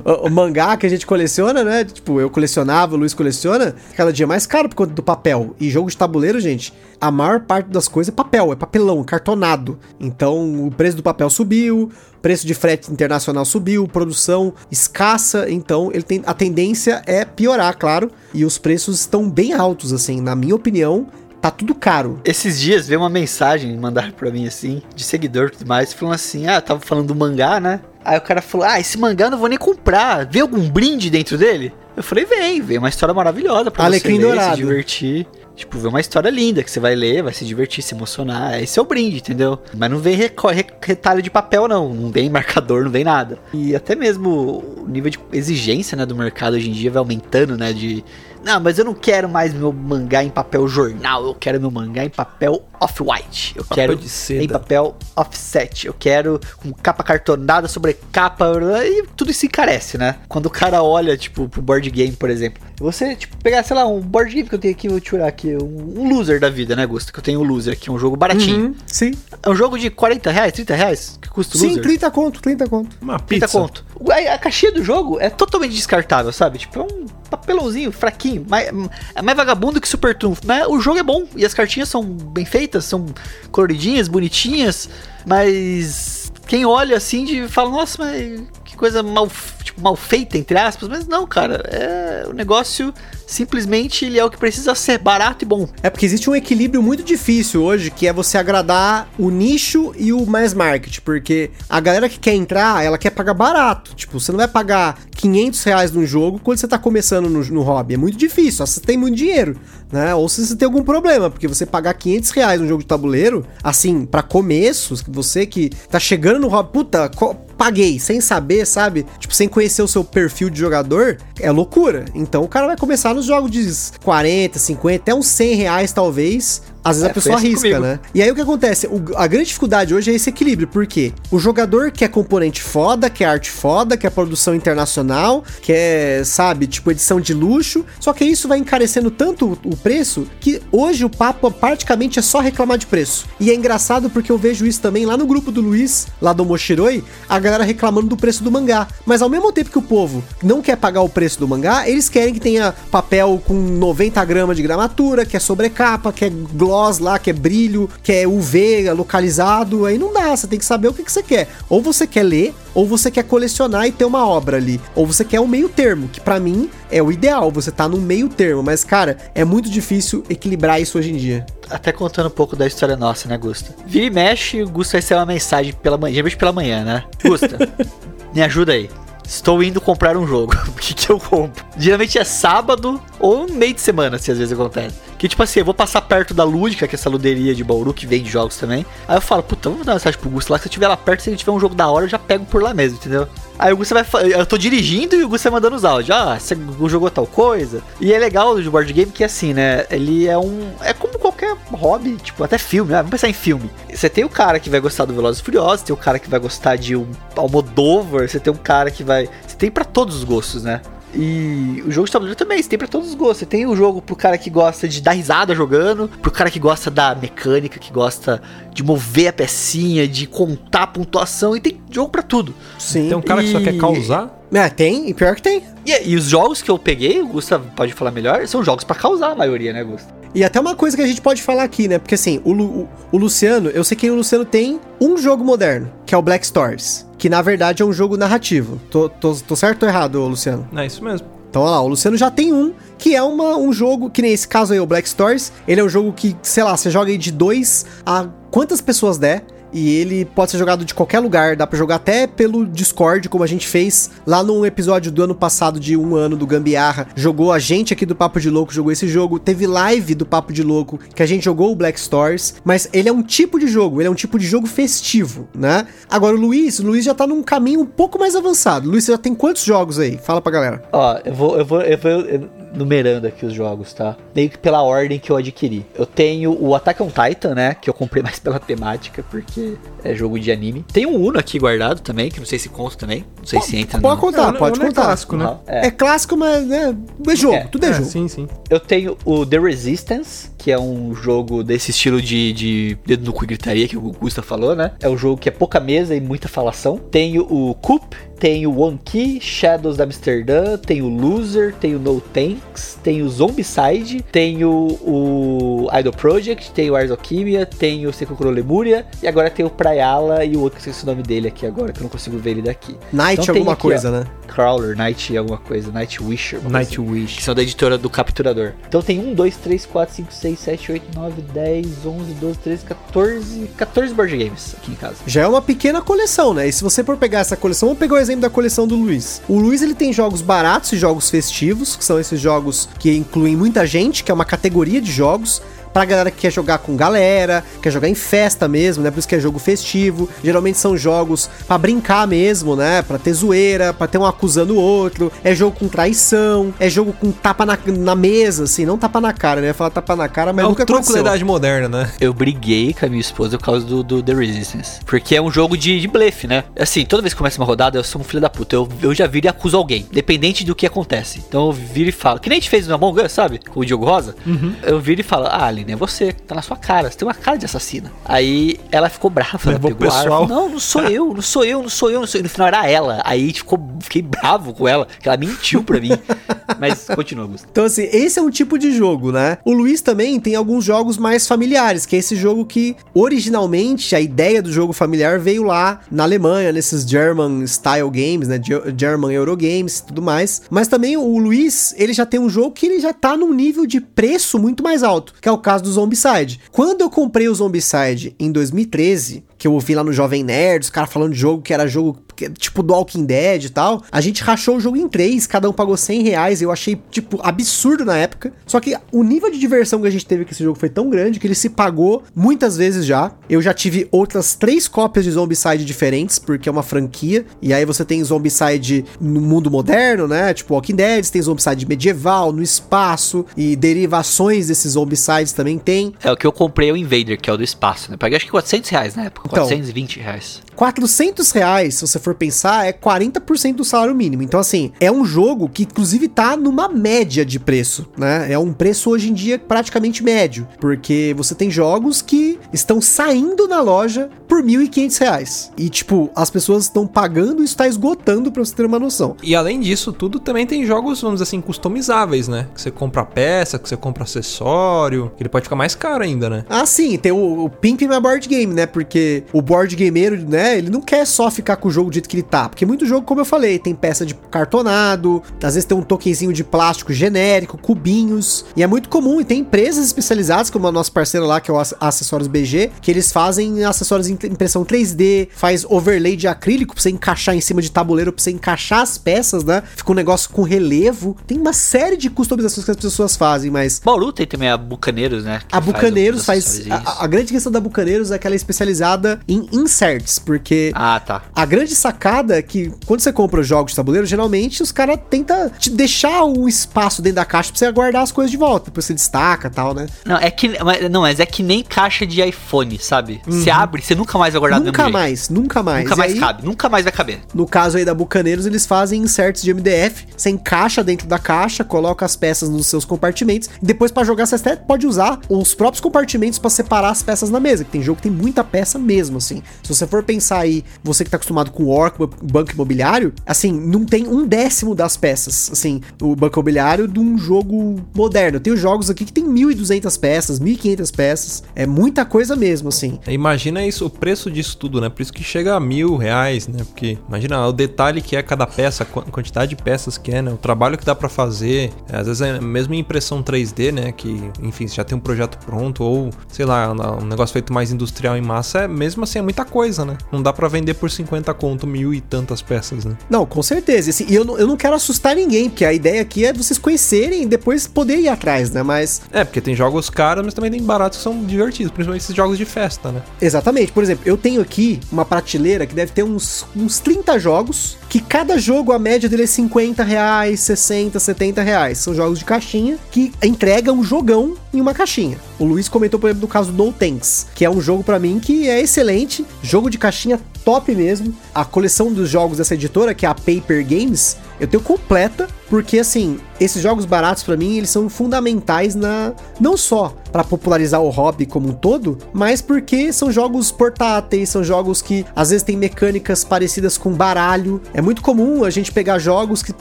[0.04, 1.84] o mangá que a gente coleciona, né?
[1.84, 5.56] Tipo, eu colecionava, o Luiz coleciona, cada dia mais caro por conta do papel.
[5.58, 9.78] E jogo de tabuleiro, gente, a maior parte das coisas é papel, é papelão, cartonado.
[10.00, 16.02] Então o preço do papel subiu, preço de frete internacional subiu, produção escassa, então ele
[16.02, 20.54] tem a tendência é piorar, claro, e os preços estão bem altos assim, na minha
[20.54, 21.06] opinião,
[21.40, 22.20] tá tudo caro.
[22.24, 26.14] Esses dias veio uma mensagem mandar pra mim assim, de seguidor e tudo mais, falando
[26.14, 27.80] assim: ah, tava falando do mangá, né?
[28.04, 30.26] Aí o cara falou: ah, esse mangá eu não vou nem comprar.
[30.26, 31.72] Vê algum brinde dentro dele?
[31.96, 34.50] Eu falei: vem, vem uma história maravilhosa pra Alecrim você ler, dourado.
[34.50, 35.26] se divertir.
[35.58, 38.62] Tipo, vê uma história linda que você vai ler, vai se divertir, se emocionar.
[38.62, 39.58] Esse é o brinde, entendeu?
[39.76, 41.92] Mas não vem retalho de papel, não.
[41.92, 43.40] Não vem marcador, não vem nada.
[43.52, 47.56] E até mesmo o nível de exigência né, do mercado hoje em dia vai aumentando,
[47.58, 47.72] né?
[47.72, 48.04] De.
[48.44, 51.24] Não, mas eu não quero mais meu mangá em papel jornal.
[51.26, 53.54] Eu quero meu mangá em papel off-white.
[53.56, 54.42] Eu Papel quero de seda.
[54.44, 55.86] em papel offset.
[55.86, 58.52] Eu quero com capa cartonada sobre capa.
[58.84, 60.16] E tudo isso encarece, né?
[60.28, 62.62] Quando o cara olha, tipo, pro board game, por exemplo.
[62.80, 65.56] Você, tipo, pegar, sei lá, um board game que eu tenho aqui, vou tirar aqui,
[65.56, 67.12] um, um loser da vida, né, Gusto?
[67.12, 68.66] Que eu tenho o loser aqui, um jogo baratinho.
[68.66, 69.12] Uhum, sim.
[69.42, 71.82] É um jogo de 40 reais, 30 reais que custa o Sim, loser.
[71.82, 72.96] 30 conto, 30 conto.
[73.00, 73.58] Uma 30 pizza.
[73.58, 73.84] conto.
[74.10, 76.58] A, a caixinha do jogo é totalmente descartável, sabe?
[76.58, 78.68] Tipo, é um papelãozinho fraquinho, mais,
[79.14, 80.42] é mais vagabundo que Super Trunfo.
[80.44, 83.06] Mas o jogo é bom e as cartinhas são bem feitas, são
[83.50, 84.88] coloridinhas, bonitinhas,
[85.26, 89.26] mas quem olha assim de fala, nossa, mas que coisa mal,
[89.64, 90.88] tipo, mal feita, entre aspas.
[90.88, 92.92] Mas não, cara, é o negócio
[93.26, 95.68] simplesmente ele é o que precisa ser barato e bom.
[95.82, 100.12] É porque existe um equilíbrio muito difícil hoje, que é você agradar o nicho e
[100.12, 103.94] o mass market, porque a galera que quer entrar, ela quer pagar barato.
[103.94, 107.62] Tipo, você não vai pagar 500 reais num jogo quando você tá começando no, no
[107.62, 107.94] hobby.
[107.94, 109.56] É muito difícil, só se você tem muito dinheiro,
[109.92, 110.14] né?
[110.14, 113.46] Ou se você tem algum problema, porque você pagar 500 reais num jogo de tabuleiro,
[113.62, 117.10] assim, pra começos, você que tá chegando no hobby, puta,
[117.58, 119.04] paguei, sem saber, sabe?
[119.18, 122.04] Tipo, sem conhecer o seu perfil de jogador, é loucura.
[122.14, 126.62] Então o cara vai começar nos jogos de 40, 50, até uns 100 reais talvez.
[126.88, 127.80] Às vezes É, a pessoa arrisca, comigo.
[127.80, 128.00] né?
[128.14, 128.86] E aí o que acontece?
[128.86, 133.26] O- a grande dificuldade hoje é esse equilíbrio, porque o jogador quer componente foda, quer
[133.26, 138.58] arte foda, quer produção internacional, quer, sabe, tipo edição de luxo, só que isso vai
[138.58, 143.26] encarecendo tanto o preço que hoje o papo praticamente é só reclamar de preço.
[143.40, 146.44] E é engraçado porque eu vejo isso também lá no grupo do Luiz, lá do
[146.44, 148.86] Moshiroi, a galera reclamando do preço do mangá.
[149.04, 152.08] Mas ao mesmo tempo que o povo não quer pagar o preço do mangá, eles
[152.08, 156.77] querem que tenha papel com 90 gramas de gramatura, que é sobrecapa, que é gloss
[156.98, 159.84] lá, que é brilho, que é UV localizado.
[159.84, 161.48] Aí não dá, você tem que saber o que, que você quer.
[161.68, 164.80] Ou você quer ler, ou você quer colecionar e ter uma obra ali.
[164.94, 167.98] Ou você quer um meio termo, que pra mim é o ideal, você tá no
[167.98, 168.62] meio termo.
[168.62, 171.44] Mas, cara, é muito difícil equilibrar isso hoje em dia.
[171.70, 173.74] Até contando um pouco da história nossa, né, Gusta?
[173.86, 177.04] Vira e mexe, o Gusta recebe uma mensagem pela manhã, geralmente pela manhã, né?
[177.22, 177.58] Gusta,
[178.34, 178.88] me ajuda aí.
[179.28, 180.56] Estou indo comprar um jogo.
[180.68, 181.64] O que, que eu compro?
[181.76, 184.96] Geralmente é sábado ou meio de semana, se às vezes acontece.
[185.18, 187.92] Que tipo assim, eu vou passar perto da Lúdica, que é essa luderia de Bauru
[187.92, 188.86] que vende jogos também.
[189.06, 190.88] Aí eu falo, puta, vamos dar uma mensagem pro Gusta lá, que se eu tiver
[190.88, 192.96] lá perto, se ele tiver um jogo da hora, eu já pego por lá mesmo,
[192.96, 193.28] entendeu?
[193.58, 196.16] Aí o Gusta vai Eu tô dirigindo e o Gusta vai mandando os áudios.
[196.16, 197.82] Ah, você jogou tal coisa.
[198.00, 199.84] E é legal do board game que assim, né?
[199.90, 200.70] Ele é um.
[200.80, 201.07] É como
[201.38, 202.92] qualquer hobby, tipo, até filme.
[202.94, 203.70] Ah, vamos pensar em filme.
[203.92, 206.28] Você tem o cara que vai gostar do Velozes e Furiosos, tem o cara que
[206.28, 209.28] vai gostar de um Almodóvar, você tem um cara que vai.
[209.46, 210.80] Você tem pra todos os gostos, né?
[211.14, 213.38] E o jogo de tabuleiro também, você tem pra todos os gostos.
[213.38, 216.58] Você tem o jogo pro cara que gosta de dar risada jogando, pro cara que
[216.58, 218.42] gosta da mecânica, que gosta
[218.74, 222.54] de mover a pecinha, de contar a pontuação, e tem jogo pra tudo.
[222.78, 223.08] Sim.
[223.08, 224.37] Tem um cara que só E- quer causar.
[224.52, 225.62] É, tem, e pior que tem.
[225.84, 228.96] E, e os jogos que eu peguei, o Gustavo pode falar melhor, são jogos pra
[228.96, 230.16] causar a maioria, né, Gustavo?
[230.34, 231.98] E até uma coisa que a gente pode falar aqui, né?
[231.98, 235.42] Porque assim, o, Lu- o, o Luciano, eu sei que o Luciano tem um jogo
[235.42, 237.06] moderno, que é o Black Stories.
[237.16, 238.78] Que na verdade é um jogo narrativo.
[238.90, 240.68] Tô, tô, tô certo ou errado, Luciano?
[240.76, 241.26] É isso mesmo.
[241.48, 244.32] Então, olha lá, o Luciano já tem um, que é uma, um jogo, que nem
[244.34, 245.50] esse caso aí, o Black Stories.
[245.66, 249.16] Ele é um jogo que, sei lá, você joga aí de 2 a quantas pessoas
[249.16, 249.42] der.
[249.72, 253.44] E ele pode ser jogado de qualquer lugar, dá pra jogar até pelo Discord, como
[253.44, 257.08] a gente fez lá num episódio do ano passado, de um ano do Gambiarra.
[257.14, 259.38] Jogou a gente aqui do Papo de Louco, jogou esse jogo.
[259.38, 262.54] Teve live do Papo de Louco, que a gente jogou o Black Stories.
[262.64, 265.86] Mas ele é um tipo de jogo, ele é um tipo de jogo festivo, né?
[266.10, 268.88] Agora o Luiz, o Luiz já tá num caminho um pouco mais avançado.
[268.88, 270.18] Luiz, você já tem quantos jogos aí?
[270.18, 270.82] Fala pra galera.
[270.92, 274.16] Ó, eu vou, eu vou, eu vou, eu- numerando aqui os jogos, tá?
[274.34, 275.84] Meio que pela ordem que eu adquiri.
[275.94, 277.74] Eu tenho o Attack on Titan, né?
[277.74, 280.84] Que eu comprei mais pela temática, porque é jogo de anime.
[280.92, 283.24] Tem um Uno aqui guardado também, que não sei se conta também.
[283.38, 284.20] Não sei se entra Pode no...
[284.20, 285.02] contar, Não, pode não é contar.
[285.04, 285.56] clássico, né?
[285.66, 285.86] É.
[285.86, 286.94] É clássico, mas né,
[287.28, 287.60] é jogo, É.
[287.64, 288.04] tudo é, É, jogo.
[288.04, 288.48] sim, sim.
[288.70, 293.32] Eu tenho o The Resistance, que é um jogo desse estilo de, de dedo no
[293.32, 294.92] cu e gritaria que o Gusta falou, né?
[295.00, 296.98] É um jogo que é pouca mesa e muita falação.
[296.98, 302.00] Tenho o Coop, tenho o One Key, Shadows da Amsterdã, tenho o Loser, tenho o
[302.00, 308.12] No Tanks, tenho o Zombicide, tenho o Idol Project, tenho o Ars Alchemia, tenho o
[308.12, 311.22] Sekukuro Lemuria e agora tenho o Prayala e o outro que eu esqueci o nome
[311.22, 312.94] dele aqui agora, que eu não consigo ver ele daqui.
[313.12, 314.26] Night Então tem alguma aqui, coisa, ó, né?
[314.46, 316.56] Crawler, Night alguma coisa, Night Wisher.
[316.58, 317.42] alguma coisa assim que Nightwish.
[317.42, 318.57] são da editora do Capturador.
[318.88, 322.84] Então tem 1, 2, 3, 4, 5, 6, 7, 8, 9, 10, 11, 12, 13,
[322.84, 325.16] 14, 14 board games aqui em casa.
[325.26, 326.68] Já é uma pequena coleção, né?
[326.68, 329.42] E se você for pegar essa coleção, vamos pegar o exemplo da coleção do Luiz.
[329.48, 333.56] O Luiz ele tem jogos baratos e jogos festivos, que são esses jogos que incluem
[333.56, 335.62] muita gente, que é uma categoria de jogos.
[335.92, 339.10] Pra galera que quer jogar com galera, quer jogar em festa mesmo, né?
[339.10, 340.28] Por isso que é jogo festivo.
[340.42, 343.02] Geralmente são jogos pra brincar mesmo, né?
[343.02, 345.32] Pra ter zoeira, pra ter um acusando o outro.
[345.42, 349.32] É jogo com traição, é jogo com tapa na, na mesa, assim, não tapa na
[349.32, 349.72] cara, né?
[349.72, 351.20] Falar tapa na cara, mas É o nunca truco da aconteceu.
[351.22, 352.10] idade moderna, né?
[352.20, 355.00] Eu briguei com a minha esposa por causa do, do The Resistance.
[355.04, 356.64] Porque é um jogo de, de blefe, né?
[356.78, 358.76] Assim, toda vez que começa uma rodada, eu sou um filho da puta.
[358.76, 361.42] Eu, eu já viro e acuso alguém, dependente do que acontece.
[361.48, 362.38] Então eu viro e falo.
[362.40, 363.60] Que nem a gente fez no Among Us, sabe?
[363.68, 364.34] Com o Diogo Rosa.
[364.82, 366.32] Eu viro e falo: Ah, Aline, é você.
[366.32, 367.10] Tá na sua cara.
[367.10, 368.12] Você tem uma cara de assassina.
[368.24, 369.58] Aí ela ficou brava.
[369.64, 370.48] Ela Levou pegou arma, pessoal.
[370.48, 372.42] falou, Não, não sou eu, não sou eu, não sou eu, não sou eu.
[372.44, 373.20] No final era ela.
[373.24, 376.10] Aí ficou, fiquei bravo com ela, que ela mentiu pra mim.
[376.78, 377.66] Mas continua, Augusto.
[377.70, 379.58] Então, assim, esse é um tipo de jogo, né?
[379.64, 382.94] O Luiz também tem alguns jogos mais familiares, que é esse jogo que,
[383.32, 388.60] originalmente, a ideia do jogo familiar veio lá na Alemanha, nesses German Style Games, né?
[388.62, 390.62] Ge- German Eurogames e tudo mais.
[390.70, 393.86] Mas também o Luiz, ele já tem um jogo que ele já tá num nível
[393.86, 396.58] de preço muito mais alto, que é o caso do Zombicide.
[396.72, 400.88] Quando eu comprei o Zombicide em 2013, que eu ouvi lá no Jovem Nerd, os
[400.88, 402.18] caras falando de jogo que era jogo
[402.50, 404.02] tipo do Walking Dead e tal.
[404.10, 406.60] A gente rachou o jogo em três, cada um pagou 100 reais.
[406.60, 408.52] Eu achei, tipo, absurdo na época.
[408.66, 411.08] Só que o nível de diversão que a gente teve com esse jogo foi tão
[411.08, 413.32] grande que ele se pagou muitas vezes já.
[413.48, 417.46] Eu já tive outras três cópias de Zombicide diferentes, porque é uma franquia.
[417.62, 420.52] E aí você tem Zombicide no mundo moderno, né?
[420.52, 423.46] Tipo Walking Dead, você tem Zombicide medieval, no espaço.
[423.56, 426.14] E derivações desses Zombicides também tem.
[426.22, 428.16] É o que eu comprei é o Invader, que é o do espaço, né?
[428.16, 429.48] Paguei acho que 400 reais na época.
[429.48, 429.64] Então.
[429.64, 430.62] 420 reais.
[430.74, 434.42] 400 reais, se você for pensar, é 40% do salário mínimo.
[434.42, 438.52] Então, assim, é um jogo que, inclusive, tá numa média de preço, né?
[438.52, 443.66] É um preço hoje em dia praticamente médio, porque você tem jogos que estão saindo
[443.68, 445.72] na loja por 1.500 reais.
[445.76, 449.36] E, tipo, as pessoas estão pagando e isso tá esgotando pra você ter uma noção.
[449.42, 452.68] E além disso, tudo também tem jogos, vamos dizer assim, customizáveis, né?
[452.74, 456.48] Que você compra peça, que você compra acessório, que ele pode ficar mais caro ainda,
[456.48, 456.64] né?
[456.68, 458.86] Ah, sim, tem o, o Pimp My Board Game, né?
[458.86, 460.78] Porque o board gameiro, né?
[460.78, 462.68] Ele não quer só ficar com o jogo do jeito que ele tá.
[462.68, 466.52] Porque muito jogo, como eu falei, tem peça de cartonado, às vezes tem um tokenzinho
[466.52, 468.64] de plástico genérico, cubinhos.
[468.76, 469.40] E é muito comum.
[469.40, 472.90] E tem empresas especializadas, como a nossa parceira lá, que é o Ac- Acessórios BG,
[473.00, 477.60] que eles fazem acessórios em impressão 3D, faz overlay de acrílico pra você encaixar em
[477.60, 479.82] cima de tabuleiro, pra você encaixar as peças, né?
[479.96, 481.36] Fica um negócio com relevo.
[481.46, 485.44] Tem uma série de customizações que as pessoas fazem, mas Bauru tem também a Bucaneiros,
[485.44, 485.60] né?
[485.70, 486.64] a Bucaneiros os faz.
[486.66, 487.06] acessórios.
[487.06, 490.92] A, a grande questão da Bucaneiros é que ela é especializada em inserts, porque.
[490.94, 491.42] Ah, tá.
[491.54, 495.18] A grande sacada é que quando você compra os jogos de tabuleiro, geralmente os caras
[495.28, 498.86] tentam te deixar o espaço dentro da caixa pra você guardar as coisas de volta.
[498.86, 500.06] Depois você destaca e tal, né?
[500.24, 500.68] Não, é que,
[501.10, 503.40] não, mas é que nem caixa de iPhone, sabe?
[503.46, 504.86] Você abre, você nunca mais vai guardar Uhum.
[504.86, 505.22] nunca mesmo jeito.
[505.22, 506.04] mais, nunca mais.
[506.04, 507.40] Nunca E mais aí, cabe, nunca mais vai caber.
[507.54, 510.26] No caso aí da Bucaneiros, eles fazem inserts de MDF.
[510.36, 513.68] Você encaixa dentro da caixa, coloca as peças nos seus compartimentos.
[513.82, 517.50] E depois, pra jogar, você até pode usar os próprios compartimentos pra separar as peças
[517.50, 517.84] na mesa.
[517.84, 519.62] Que tem jogo que tem muita peça mesmo, assim.
[519.82, 524.04] Se você for pensar aí, você que tá acostumado com Orc, banco imobiliário, assim, não
[524.04, 525.70] tem um décimo das peças.
[525.72, 528.60] Assim, o banco imobiliário de um jogo moderno.
[528.60, 531.62] Tenho jogos aqui que tem 1.200 peças, 1.500 peças.
[531.74, 533.18] É muita coisa mesmo, assim.
[533.28, 535.08] Imagina isso, o preço disso tudo, né?
[535.08, 536.78] Por isso que chega a mil reais, né?
[536.84, 540.42] Porque imagina o detalhe que é cada peça, a quan- quantidade de peças que é,
[540.42, 540.50] né?
[540.52, 541.90] O trabalho que dá pra fazer.
[542.10, 544.12] É, Às vezes é mesmo impressão 3D, né?
[544.12, 547.92] Que, enfim, você já tem um projeto pronto, ou sei lá, um negócio feito mais
[547.92, 550.16] industrial em massa, é mesmo assim é muita coisa, né?
[550.32, 553.16] Não dá pra vender por 50 conto mil e tantas peças, né?
[553.30, 554.10] Não, com certeza.
[554.10, 556.78] Assim, e eu, não- eu não quero assustar ninguém, porque a ideia aqui é vocês
[556.78, 558.82] conhecerem e depois poder ir atrás, né?
[558.82, 562.34] Mas É, porque tem jogos caros, mas também tem baratos que são divertidos, principalmente esses
[562.34, 563.22] jogos de festa, né?
[563.40, 563.92] Exatamente.
[563.92, 568.20] Por exemplo, eu tenho aqui uma prateleira que deve ter uns, uns 30 jogos, que
[568.20, 571.98] cada jogo, a média dele é 50 reais, 60, 70 reais.
[571.98, 575.38] São jogos de caixinha que entregam um jogão em uma caixinha.
[575.58, 578.18] O Luiz comentou, por exemplo, do caso do No Tanks, que é um jogo pra
[578.18, 581.34] mim que é excelente, jogo de caixinha top mesmo.
[581.54, 585.98] A coleção dos jogos dessa editora, que é a Paper Games, eu tenho completa, porque
[585.98, 591.08] assim, esses jogos baratos pra mim, eles são fundamentais na não só pra popularizar o
[591.08, 595.76] hobby como um todo, mas porque são jogos portáteis, são jogos que às vezes têm
[595.76, 597.80] mecânicas parecidas com baralho.
[597.94, 599.72] É muito comum a gente pegar jogos que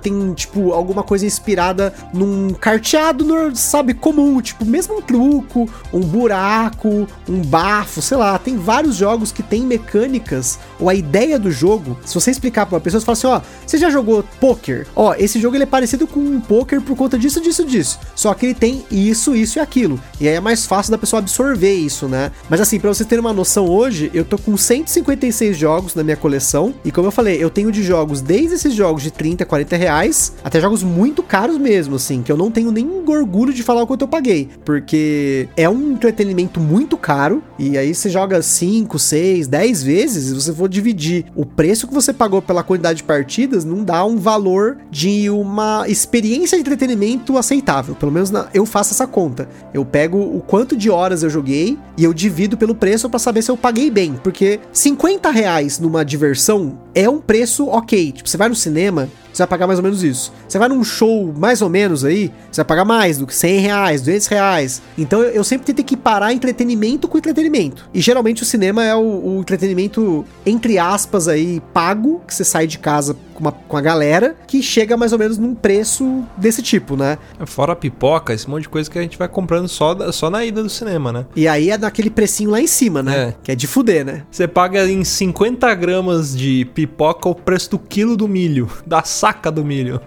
[0.00, 7.06] tem tipo alguma coisa inspirada num carteado, sabe, comum, tipo mesmo um truco, um buraco,
[7.28, 11.96] um bafo, sei lá, tem vários jogos que tem mecânicas ou a ideia do jogo.
[12.04, 14.86] Se você explicar pra uma pessoa, você fala assim, ó, você já jogou poker?
[14.94, 17.98] Ó, esse jogo ele é parecido com um poker por conta disso, disso, disso.
[18.14, 20.00] Só que ele tem isso, isso e aquilo.
[20.20, 22.30] E aí é mais fácil da pessoa absorver isso, né?
[22.48, 26.16] Mas assim, pra vocês terem uma noção hoje, eu tô com 156 jogos na minha
[26.16, 26.74] coleção.
[26.84, 30.32] E como eu falei, eu tenho de jogos desde esses jogos de 30, 40 reais,
[30.44, 33.86] até jogos muito caros mesmo, assim, que eu não tenho nem orgulho de falar o
[33.86, 34.48] quanto eu paguei.
[34.64, 37.42] Porque é um entretenimento muito caro.
[37.58, 41.94] E aí você joga 5, 6, 10 vezes, e você for dividir o preço que
[41.94, 45.53] você pagou pela quantidade de partidas, não dá um valor de uma
[45.88, 47.94] experiência de entretenimento aceitável.
[47.94, 49.48] Pelo menos na- eu faço essa conta.
[49.72, 53.42] Eu pego o quanto de horas eu joguei e eu divido pelo preço pra saber
[53.42, 54.14] se eu paguei bem.
[54.22, 58.12] Porque 50 reais numa diversão é um preço ok.
[58.12, 60.32] Tipo, você vai no cinema, você vai pagar mais ou menos isso.
[60.48, 63.58] Você vai num show mais ou menos aí, você vai pagar mais do que 100
[63.60, 64.82] reais, 200 reais.
[64.96, 67.88] Então eu, eu sempre tentei equiparar entretenimento com entretenimento.
[67.92, 72.66] E geralmente o cinema é o, o entretenimento, entre aspas, aí, pago, que você sai
[72.66, 76.62] de casa com, uma, com a galera, que chega mais ou menos num preço desse
[76.62, 77.18] tipo, né?
[77.46, 80.30] Fora a pipoca, esse monte de coisa que a gente vai comprando só, da- só
[80.30, 81.26] na ida do cinema, né?
[81.34, 83.16] E aí é naquele precinho lá em cima, né?
[83.30, 83.34] É.
[83.42, 84.22] Que é de fuder, né?
[84.30, 89.50] Você paga em 50 gramas de pipoca o preço do quilo do milho, da saca
[89.50, 90.02] do milho.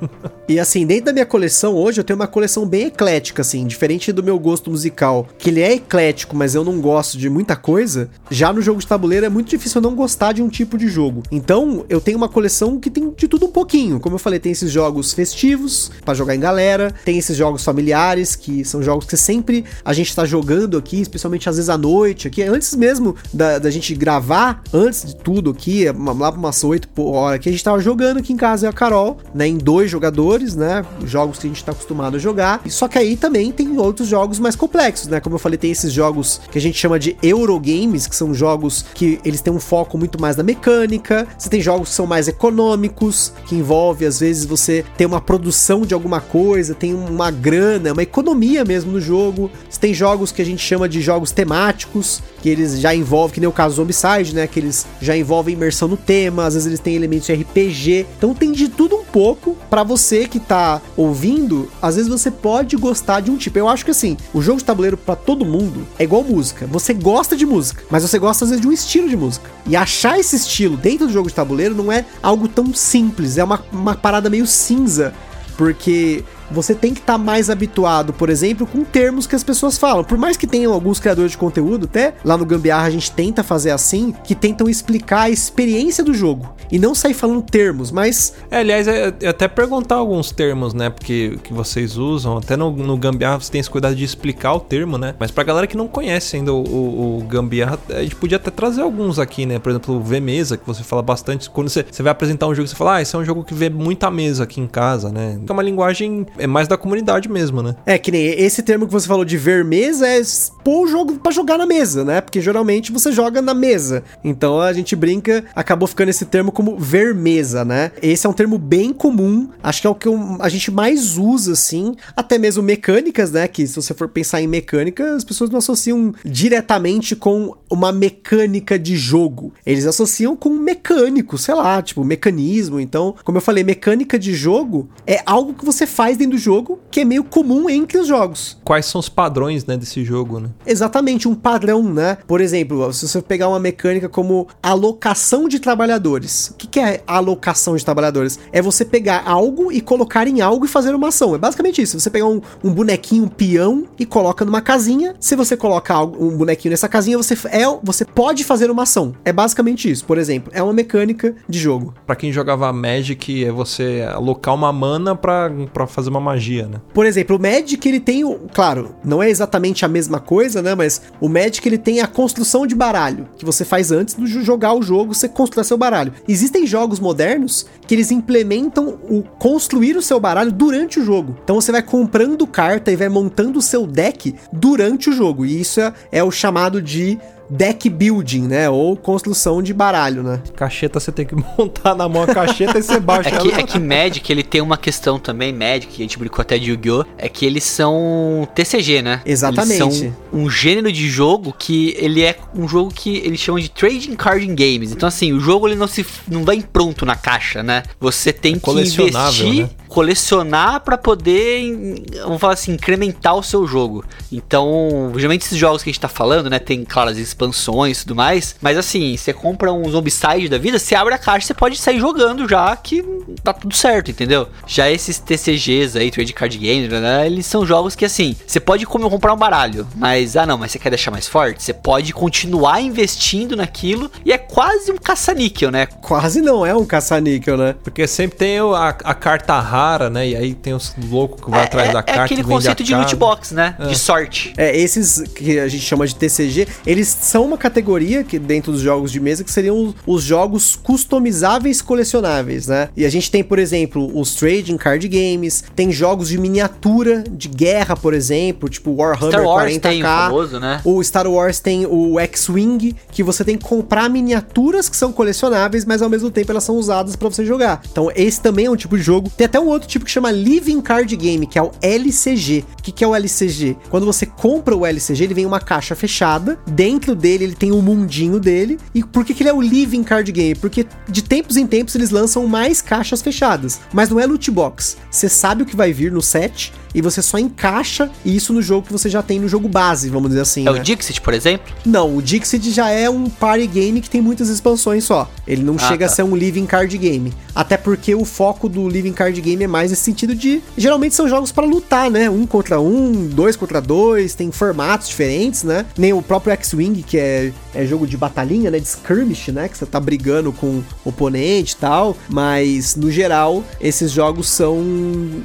[0.47, 4.11] E assim, dentro da minha coleção hoje, eu tenho uma coleção bem eclética, assim, diferente
[4.11, 8.09] do meu gosto musical, que ele é eclético, mas eu não gosto de muita coisa.
[8.30, 10.88] Já no jogo de tabuleiro é muito difícil eu não gostar de um tipo de
[10.88, 11.24] jogo.
[11.32, 13.99] Então, eu tenho uma coleção que tem de tudo um pouquinho.
[13.99, 18.36] Como eu falei, tem esses jogos festivos pra jogar em galera, tem esses jogos familiares,
[18.36, 22.28] que são jogos que sempre a gente tá jogando aqui, especialmente às vezes à noite,
[22.28, 26.88] aqui, antes mesmo da, da gente gravar, antes de tudo aqui, lá pra umas 8
[26.89, 29.58] por hora aqui, a gente tava jogando aqui em casa e a Carol, né, em
[29.58, 32.62] dois jogadores, né, jogos que a gente tá acostumado a jogar.
[32.68, 35.93] Só que aí também tem outros jogos mais complexos, né, como eu falei, tem esses
[35.93, 39.97] jogos que a gente chama de Eurogames, que são jogos que eles têm um foco
[39.97, 41.28] muito mais na mecânica.
[41.38, 45.82] Você tem jogos que são mais econômicos, que envolve às vezes você ter uma produção
[45.82, 49.51] de alguma coisa, tem uma grana, uma economia mesmo no jogo.
[49.70, 53.39] Você tem jogos que a gente chama de jogos temáticos, que eles já envolvem, que
[53.39, 56.68] nem o caso do Zombicide, né, que eles já envolvem imersão no tema, às vezes
[56.68, 58.05] eles têm elementos de RPG.
[58.18, 62.76] Então tem de tudo um pouco pra você que tá ouvindo, às vezes você pode
[62.76, 63.58] gostar de um tipo.
[63.58, 66.68] Eu acho que assim, o jogo de tabuleiro pra todo mundo é igual música.
[66.68, 69.50] Você gosta de música, mas você gosta às vezes de um estilo de música.
[69.66, 73.43] E achar esse estilo dentro do jogo de tabuleiro não é algo tão simples, é
[73.43, 75.14] uma, uma parada meio cinza,
[75.58, 80.04] porque você tem que estar mais habituado, por exemplo, com termos que as pessoas falam.
[80.04, 83.43] Por mais que tenham alguns criadores de conteúdo, até lá no Gambiarra a gente tenta
[83.43, 86.56] fazer assim, que tentam explicar a experiência do jogo.
[86.72, 90.89] E não sair falando termos, mas É, aliás, é, é até perguntar alguns termos, né?
[90.89, 92.38] Porque que vocês usam.
[92.38, 95.16] Até no, no Gambiarra você tem esse cuidado de explicar o termo, né?
[95.20, 98.52] Mas pra galera que não conhece ainda o, o, o Gambiarra, a gente podia até
[98.52, 99.60] trazer alguns aqui, né?
[99.60, 101.50] Por exemplo, o V-Mesa, que você fala bastante.
[101.50, 103.54] Quando você, você vai apresentar um jogo, você fala, ah, esse é um jogo que
[103.54, 105.39] vê muita mesa aqui em casa, né?
[105.48, 107.76] É uma linguagem é mais da comunidade mesmo, né?
[107.86, 110.22] É, que nem esse termo que você falou de ver mesa é
[110.64, 112.22] pôr o jogo pra jogar na mesa, né?
[112.22, 114.04] Porque geralmente você joga na mesa.
[114.24, 117.92] Então a gente brinca, acabou ficando esse termo como ver mesa, né?
[118.02, 120.10] Esse é um termo bem comum, acho que é o que
[120.40, 123.48] a gente mais usa, assim, até mesmo mecânicas, né?
[123.48, 128.78] Que se você for pensar em mecânica, as pessoas não associam diretamente com uma mecânica
[128.78, 129.54] de jogo.
[129.66, 132.80] Eles associam com um mecânico, sei lá, tipo, mecanismo.
[132.80, 136.38] Então, como eu falei, mecânica de jogo é algo que você faz dentro item do
[136.38, 138.58] jogo que é meio comum entre os jogos.
[138.64, 140.50] Quais são os padrões, né, desse jogo, né?
[140.66, 142.18] Exatamente, um padrão, né?
[142.28, 146.50] Por exemplo, se você pegar uma mecânica como alocação de trabalhadores.
[146.50, 148.40] O que, que é alocação de trabalhadores?
[148.52, 151.34] É você pegar algo e colocar em algo e fazer uma ação.
[151.36, 152.00] É basicamente isso.
[152.00, 155.16] Você pegar um, um bonequinho, um peão e coloca numa casinha.
[155.20, 159.14] Se você coloca algo, um bonequinho nessa casinha, você, é, você pode fazer uma ação.
[159.24, 160.06] É basicamente isso.
[160.06, 161.94] Por exemplo, é uma mecânica de jogo.
[162.06, 166.80] Pra quem jogava Magic, é você alocar uma mana pra fazer uma magia, né?
[166.93, 170.76] Por exemplo, o Magic ele tem, claro, não é exatamente a mesma coisa, né?
[170.76, 174.41] Mas o Magic ele tem a construção de baralho que você faz antes de jo-
[174.41, 176.13] jogar o jogo, você construir seu baralho.
[176.28, 181.38] Existem jogos modernos que eles implementam o construir o seu baralho durante o jogo.
[181.43, 185.45] Então você vai comprando carta e vai montando o seu deck durante o jogo.
[185.45, 187.18] E isso é, é o chamado de
[187.50, 188.70] deck building, né?
[188.70, 190.41] Ou construção de baralho, né?
[190.56, 193.64] Cacheta você tem que montar na mão a cacheta e você baixa É que, é
[193.64, 197.06] que Magic, ele tem uma questão também, Magic, que a gente brincou até de Yu-Gi-Oh!
[197.18, 199.22] É que eles são TCG, né?
[199.26, 199.82] Exatamente.
[199.82, 203.70] Eles são um gênero de jogo que ele é um jogo que eles chamam de
[203.70, 204.91] Trading Card Games.
[204.91, 207.84] Então, assim, o jogo ele não se não vai pronto na caixa, né?
[208.00, 209.70] Você tem que colecionável, investir, né?
[209.88, 214.04] Colecionar pra poder, vamos falar assim, incrementar o seu jogo.
[214.32, 218.02] Então, geralmente esses jogos que a gente tá falando, né, tem, claro, as expansões e
[218.02, 221.54] tudo mais, mas assim, você compra um Zombicide da vida, você abre a caixa, você
[221.54, 223.04] pode sair jogando já que
[223.44, 224.48] tá tudo certo, entendeu?
[224.66, 228.86] Já esses TCGs aí, Trade Card Games, né, eles são jogos que assim, você pode
[228.86, 231.64] comprar um baralho, mas ah não, mas você quer deixar mais forte?
[231.64, 235.86] Você pode continuar investindo naquilo e é quase um caça-níquel, né?
[235.86, 237.76] Quase não é um caça-níquel, né?
[237.84, 239.77] Porque sempre tem a, a carta rara,
[240.10, 240.30] né?
[240.30, 242.24] E aí tem os loucos que vai atrás é, da é carta.
[242.24, 243.76] aquele e vende conceito a de loot box, né?
[243.80, 243.88] É.
[243.88, 244.54] De sorte.
[244.58, 248.82] É, esses que a gente chama de TCG, eles são uma categoria que dentro dos
[248.82, 252.90] jogos de mesa que seriam os, os jogos customizáveis colecionáveis, né?
[252.96, 257.48] E a gente tem, por exemplo, os trading card games, tem jogos de miniatura de
[257.48, 259.82] guerra, por exemplo, tipo Warhammer Star Wars 40k.
[259.82, 260.82] tem o famoso, né?
[260.84, 265.86] O Star Wars tem o X-Wing, que você tem que comprar miniaturas que são colecionáveis,
[265.86, 267.82] mas ao mesmo tempo elas são usadas pra você jogar.
[267.92, 269.30] Então esse também é um tipo de jogo.
[269.30, 272.65] Tem até um outro tipo que chama Living Card Game, que é o LCG.
[272.80, 273.78] O que, que é o LCG?
[273.89, 276.57] Quando você compra o LCG, ele vem em uma caixa fechada.
[276.68, 278.78] Dentro dele ele tem um mundinho dele.
[278.93, 280.55] E por que, que ele é o Living Card Game?
[280.55, 283.80] Porque de tempos em tempos eles lançam mais caixas fechadas.
[283.93, 284.97] Mas não é loot box.
[285.09, 288.88] Você sabe o que vai vir no set e você só encaixa isso no jogo
[288.88, 290.61] que você já tem no jogo base, vamos dizer assim.
[290.68, 290.80] É né?
[290.80, 291.72] o Dixit, por exemplo?
[291.86, 295.30] Não, o Dixit já é um party game que tem muitas expansões só.
[295.45, 296.15] Ele não Ah, chega a tá.
[296.15, 297.34] ser um living card game.
[297.53, 300.62] Até porque o foco do living card game é mais nesse sentido de.
[300.78, 302.30] Geralmente são jogos pra lutar, né?
[302.30, 305.86] Um contra um, dois contra dois, tem formatos diferentes, né?
[305.97, 308.80] Nem o próprio X-Wing, que é, é jogo de batalhinha, né?
[308.80, 309.68] De skirmish, né?
[309.68, 312.18] Que você tá brigando com oponente e tal.
[312.30, 314.78] Mas, no geral, esses jogos são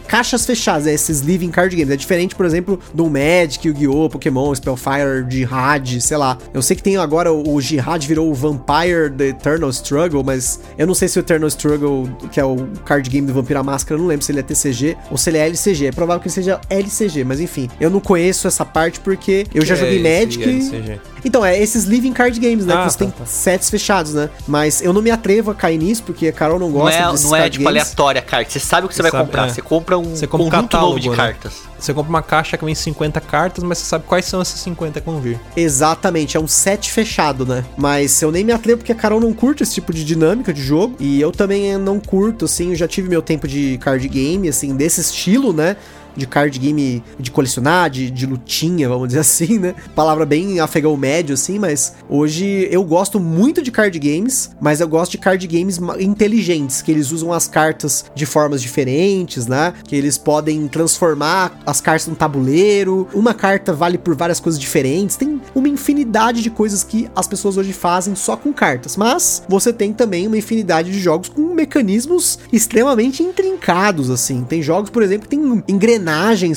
[0.06, 0.94] caixas fechadas, né?
[0.94, 1.92] esses living card games.
[1.92, 6.38] É diferente, por exemplo, do Magic, Yu-Gi-Oh!, Pokémon, Spellfire, Jihad, sei lá.
[6.52, 10.86] Eu sei que tem agora o, Jihad virou o Vampire The Eternal Struggle, mas eu
[10.86, 14.08] não sei se o Eternal Struggle, que é o card game do Vampira Máscara, não
[14.08, 15.86] lembro se ele é TCG ou se ele é LCG.
[15.86, 17.70] É provável que ele seja LCG, mas enfim.
[17.80, 20.42] Eu não conheço essa parte porque eu já joguei é esse Magic.
[20.42, 21.00] LCG?
[21.24, 22.74] Então, é esses living card games, né?
[22.74, 23.26] Ah, que você tá, tem tá.
[23.26, 24.28] sets fechados, né?
[24.46, 27.10] Mas eu não me atrevo a cair nisso, porque a Carol não Não gosta é,
[27.10, 27.82] desses não é tipo games.
[27.82, 28.50] aleatória a carta.
[28.50, 29.46] Você sabe o que você, Você vai sabe, comprar.
[29.46, 29.50] é.
[29.50, 31.16] Você compra um Você compra um conjunto novo catálogo, de né?
[31.16, 31.52] cartas.
[31.78, 35.00] Você compra uma caixa que vem 50 cartas, mas você sabe quais são essas 50
[35.00, 35.40] que vão vir.
[35.56, 37.64] Exatamente, é um set fechado, né?
[37.76, 40.62] Mas eu nem me atrevo porque a Carol não curte esse tipo de dinâmica de
[40.62, 40.94] jogo.
[41.00, 44.76] E eu também não curto, assim, eu já tive meu tempo de card game, assim,
[44.76, 45.76] desse estilo, né?
[46.16, 49.74] De card game de colecionar, de, de lutinha, vamos dizer assim, né?
[49.94, 54.88] Palavra bem afegão médio, assim, mas hoje eu gosto muito de card games, mas eu
[54.88, 59.72] gosto de card games inteligentes, que eles usam as cartas de formas diferentes, né?
[59.86, 63.08] Que eles podem transformar as cartas num tabuleiro.
[63.12, 65.16] Uma carta vale por várias coisas diferentes.
[65.16, 68.96] Tem uma infinidade de coisas que as pessoas hoje fazem só com cartas.
[68.96, 74.44] Mas você tem também uma infinidade de jogos com mecanismos extremamente intrincados, assim.
[74.44, 76.01] Tem jogos, por exemplo, que tem engrenagens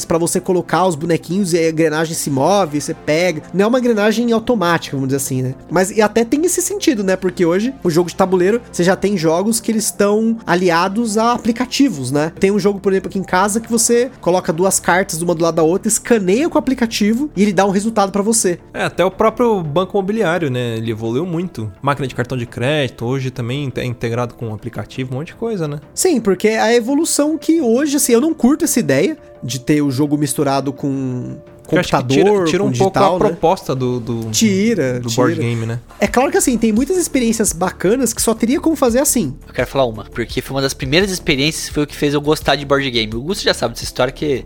[0.08, 3.44] pra você colocar os bonequinhos e a engrenagem se move, você pega.
[3.54, 5.56] Não é uma engrenagem automática, vamos dizer assim, né?
[5.70, 7.16] Mas e até tem esse sentido, né?
[7.16, 11.34] Porque hoje o jogo de tabuleiro, você já tem jogos que eles estão aliados a
[11.34, 12.32] aplicativos, né?
[12.40, 15.44] Tem um jogo, por exemplo, aqui em casa que você coloca duas cartas uma do
[15.44, 18.60] lado da outra, escaneia com o aplicativo e ele dá um resultado pra você.
[18.74, 20.78] É, até o próprio banco imobiliário, né?
[20.78, 21.72] Ele evoluiu muito.
[21.82, 25.36] Máquina de cartão de crédito, hoje também é integrado com um aplicativo, um monte de
[25.36, 25.80] coisa, né?
[25.94, 29.82] Sim, porque é a evolução que hoje, assim, eu não curto essa ideia de ter
[29.82, 31.38] o jogo misturado com
[31.72, 33.26] Eu acho computador, tira, tira com um pouco digital, a né?
[33.30, 35.22] proposta do, do, Tira, do tira.
[35.22, 35.80] board game, né?
[36.00, 39.36] É claro que assim, tem muitas experiências bacanas que só teria como fazer assim.
[39.48, 42.22] Eu quero falar uma, porque foi uma das primeiras experiências foi o que fez eu
[42.22, 43.14] gostar de board game.
[43.16, 44.44] O Gusto já sabe dessa história que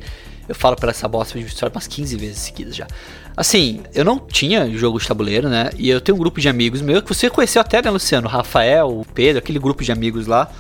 [0.48, 2.88] eu falo pra essa bosta de história umas 15 vezes seguidas já.
[3.38, 5.70] Assim, eu não tinha jogo de tabuleiro, né?
[5.78, 8.28] E eu tenho um grupo de amigos meu que você conheceu até, né, Luciano?
[8.28, 10.52] O Rafael, o Pedro, aquele grupo de amigos lá.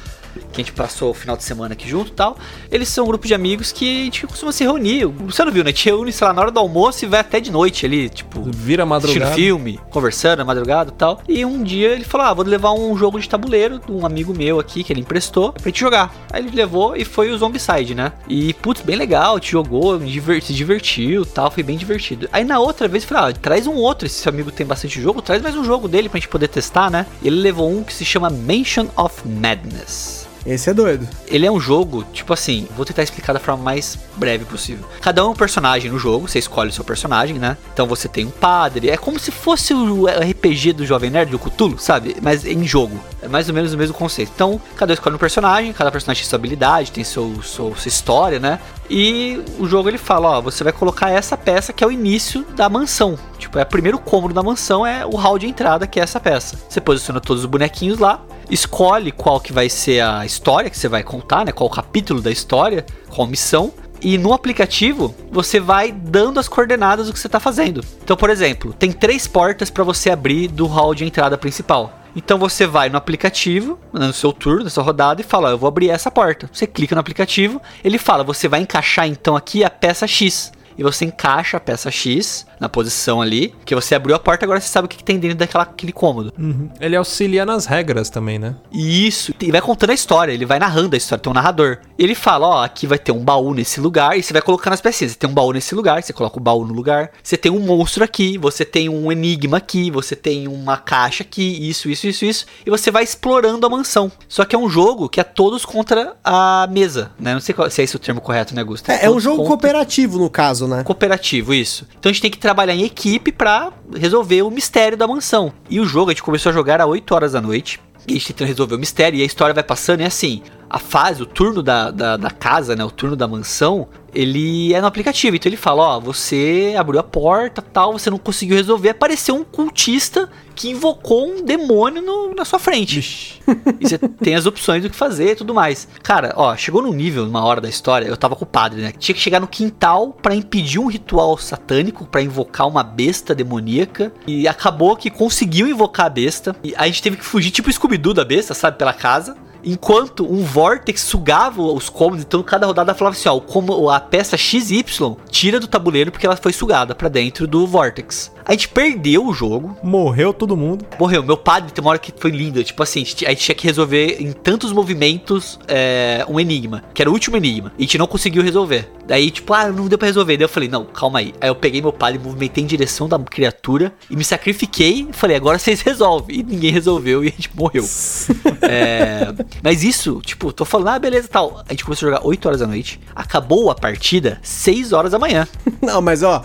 [0.52, 2.38] Que a gente passou o final de semana aqui junto e tal.
[2.72, 5.06] Eles são um grupo de amigos que a gente costuma se reunir.
[5.06, 5.70] O Luciano viu, né?
[5.70, 8.10] A gente reúne, sei lá, na hora do almoço e vai até de noite ali,
[8.10, 9.34] tipo, Vira madrugada.
[9.36, 11.22] filme, conversando madrugada e tal.
[11.28, 14.34] E um dia ele falou: Ah, vou levar um jogo de tabuleiro de um amigo
[14.36, 16.14] meu aqui que ele emprestou pra gente jogar.
[16.32, 18.12] Aí ele levou e foi o Zombicide, né?
[18.28, 20.00] E putz, bem legal, te jogou,
[20.42, 22.30] se divertiu tal, foi bem divertido.
[22.32, 25.02] Aí na outra vez eu falei: Ah, traz um outro, esse seu amigo tem bastante
[25.02, 27.06] jogo, traz mais um jogo dele pra gente poder testar, né?
[27.22, 30.29] E ele levou um que se chama Mansion of Madness.
[30.46, 31.08] Esse é doido.
[31.28, 34.86] Ele é um jogo, tipo assim, vou tentar explicar da forma mais breve possível.
[35.02, 37.58] Cada um é um personagem no jogo, você escolhe o seu personagem, né?
[37.74, 41.40] Então você tem um padre, é como se fosse o RPG do Jovem Nerd, do
[41.40, 42.16] Cthulhu, sabe?
[42.22, 43.00] Mas em jogo.
[43.22, 44.32] É mais ou menos o mesmo conceito.
[44.34, 47.90] Então, cada um escolhe um personagem, cada personagem tem sua habilidade, tem seu, seu- sua
[47.90, 48.60] história, né?
[48.90, 52.44] E o jogo ele fala, ó, você vai colocar essa peça que é o início
[52.56, 53.18] da mansão.
[53.38, 56.20] Tipo, é o primeiro cômodo da mansão, é o hall de entrada, que é essa
[56.20, 56.58] peça.
[56.68, 60.88] Você posiciona todos os bonequinhos lá, escolhe qual que vai ser a história que você
[60.88, 61.52] vai contar, né?
[61.52, 63.72] Qual capítulo da história, qual missão.
[64.02, 67.84] E no aplicativo, você vai dando as coordenadas do que você está fazendo.
[68.02, 71.99] Então, por exemplo, tem três portas para você abrir do hall de entrada principal.
[72.16, 75.68] Então você vai no aplicativo, no seu turno, na sua rodada, e fala: Eu vou
[75.68, 76.50] abrir essa porta.
[76.52, 80.52] Você clica no aplicativo, ele fala: Você vai encaixar então aqui a peça X.
[80.78, 84.60] E você encaixa a peça X na posição ali, que você abriu a porta, agora
[84.60, 86.34] você sabe o que que tem dentro daquela, aquele cômodo.
[86.38, 86.70] Uhum.
[86.80, 88.56] Ele auxilia nas regras também, né?
[88.72, 91.78] E Isso, e vai contando a história, ele vai narrando a história, tem um narrador.
[91.98, 94.82] Ele fala, ó, aqui vai ter um baú nesse lugar, e você vai colocando as
[94.82, 95.12] pecinhas.
[95.14, 97.12] Você tem um baú nesse lugar, você coloca o baú no lugar.
[97.24, 101.70] Você tem um monstro aqui, você tem um enigma aqui, você tem uma caixa aqui,
[101.70, 102.46] isso, isso, isso, isso.
[102.66, 104.12] E você vai explorando a mansão.
[104.28, 107.34] Só que é um jogo que é todos contra a mesa, né?
[107.34, 108.90] Não sei qual- se é esse o termo correto, né, Gusto?
[108.90, 110.84] É, é um todos jogo contra- cooperativo, no caso, né?
[110.84, 111.88] cooperativo, isso.
[112.00, 115.54] Então a gente tem que trabalhar em equipe pra resolver o mistério da mansão.
[115.70, 117.80] E o jogo a gente começou a jogar às 8 horas da noite.
[118.08, 120.42] E a gente tentando resolver o mistério e a história vai passando e é assim.
[120.70, 122.84] A fase, o turno da, da, da casa, né?
[122.86, 125.36] O turno da mansão, ele é no aplicativo.
[125.36, 128.90] Então ele fala, ó, você abriu a porta tal, você não conseguiu resolver.
[128.90, 133.42] Apareceu um cultista que invocou um demônio no- na sua frente.
[133.80, 135.88] E você tem as opções do que fazer e tudo mais.
[136.04, 138.92] Cara, ó, chegou num nível, numa hora da história, eu tava com o padre, né?
[138.98, 144.12] Tinha que chegar no quintal pra impedir um ritual satânico, pra invocar uma besta demoníaca.
[144.28, 146.56] E acabou que conseguiu invocar a besta.
[146.64, 148.78] E a gente teve que fugir, tipo Scooby-Doo da besta, sabe?
[148.78, 149.36] Pela casa.
[149.64, 154.38] Enquanto um vórtex sugava os cômodos, então cada rodada falava assim: ó, como- a peça
[154.38, 154.84] XY
[155.30, 158.32] tira do tabuleiro porque ela foi sugada pra dentro do vórtex.
[158.50, 160.84] A gente perdeu o jogo, Morreu todo mundo.
[161.00, 161.22] Morreu.
[161.22, 162.64] Meu padre tem uma hora que foi linda.
[162.64, 166.84] Tipo assim, a gente a gente tinha que resolver em tantos movimentos é, um enigma.
[166.92, 167.72] Que era o último enigma.
[167.78, 168.90] E a gente não conseguiu resolver.
[169.06, 170.36] Daí, tipo, ah, não deu pra resolver.
[170.36, 171.32] Daí eu falei, não, calma aí.
[171.40, 175.08] Aí eu peguei meu padre, movimentei em direção da criatura e me sacrifiquei.
[175.12, 176.40] Falei, agora vocês resolvem.
[176.40, 177.86] E ninguém resolveu e a gente morreu.
[178.62, 179.34] É,
[179.64, 181.64] mas isso, tipo, tô falando, ah, beleza tal.
[181.68, 183.00] A gente começou a jogar 8 horas da noite.
[183.16, 185.48] Acabou a partida 6 horas da manhã.
[185.82, 186.44] Não, mas ó,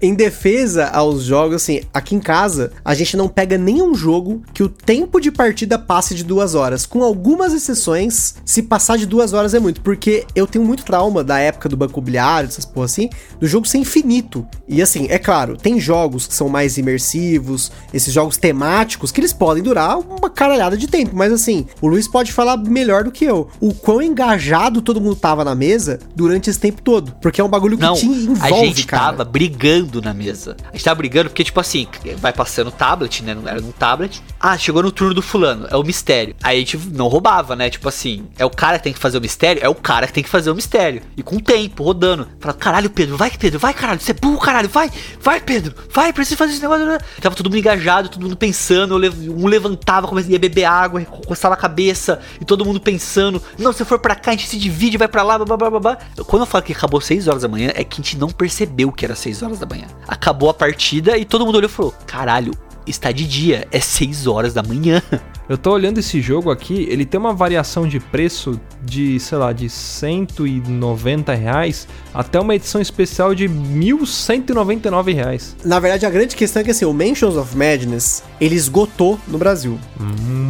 [0.00, 4.62] em defesa aos jogos, assim, aqui em casa, a gente não pega nenhum jogo que
[4.62, 6.84] o tempo de partida passe de duas horas.
[6.84, 11.24] Com algumas exceções, se passar de duas horas é muito, porque eu tenho muito trauma
[11.24, 13.08] da época do banco imobiliário, essas porra assim,
[13.40, 14.46] do jogo ser infinito.
[14.68, 19.32] E assim, é claro, tem jogos que são mais imersivos, esses jogos temáticos, que eles
[19.32, 23.24] podem durar uma caralhada de tempo, mas assim, o Luiz pode falar melhor do que
[23.24, 23.48] eu.
[23.58, 27.14] O quão engajado todo mundo tava na mesa durante esse tempo todo.
[27.22, 29.04] Porque é um bagulho que Não, te envolve, a gente cara.
[29.04, 30.58] tava brigando na mesa.
[30.68, 31.86] A gente tava brigando porque, tipo assim,
[32.18, 33.34] vai passando tablet, né?
[33.34, 34.22] Não era no tablet.
[34.40, 36.34] Ah, chegou no turno do fulano, é o mistério.
[36.42, 37.70] Aí a gente não roubava, né?
[37.70, 39.62] Tipo assim, é o cara que tem que fazer o mistério?
[39.64, 41.02] É o cara que tem que fazer o mistério.
[41.16, 42.28] E com o tempo, rodando.
[42.40, 46.12] Fala, caralho, Pedro, vai, Pedro, vai, caralho, você é burro, caralho, vai, vai, Pedro, vai,
[46.12, 46.86] precisa fazer esse negócio.
[47.20, 48.96] Tava todo mundo engajado, todo mundo pensando.
[48.96, 53.84] Um levantava, começava a beber água, encostava a cabeça, e todo mundo pensando: não, se
[53.84, 55.98] for pra cá, a gente se divide, vai pra lá, blá, blá, blá, blá.
[56.26, 58.92] Quando eu falo que acabou 6 horas da manhã, é que a gente não percebeu
[58.92, 59.86] que era 6 horas da manhã.
[60.06, 62.52] Acabou a partida e todo mundo olhou e falou: caralho,
[62.86, 65.02] está de dia, é 6 horas da manhã.
[65.48, 69.52] Eu tô olhando esse jogo aqui, ele tem uma variação de preço de, sei lá,
[69.52, 75.56] de 190 reais até uma edição especial de 1.199 reais.
[75.64, 79.36] Na verdade, a grande questão é que assim, o Mansions of Madness, ele esgotou no
[79.36, 79.78] Brasil.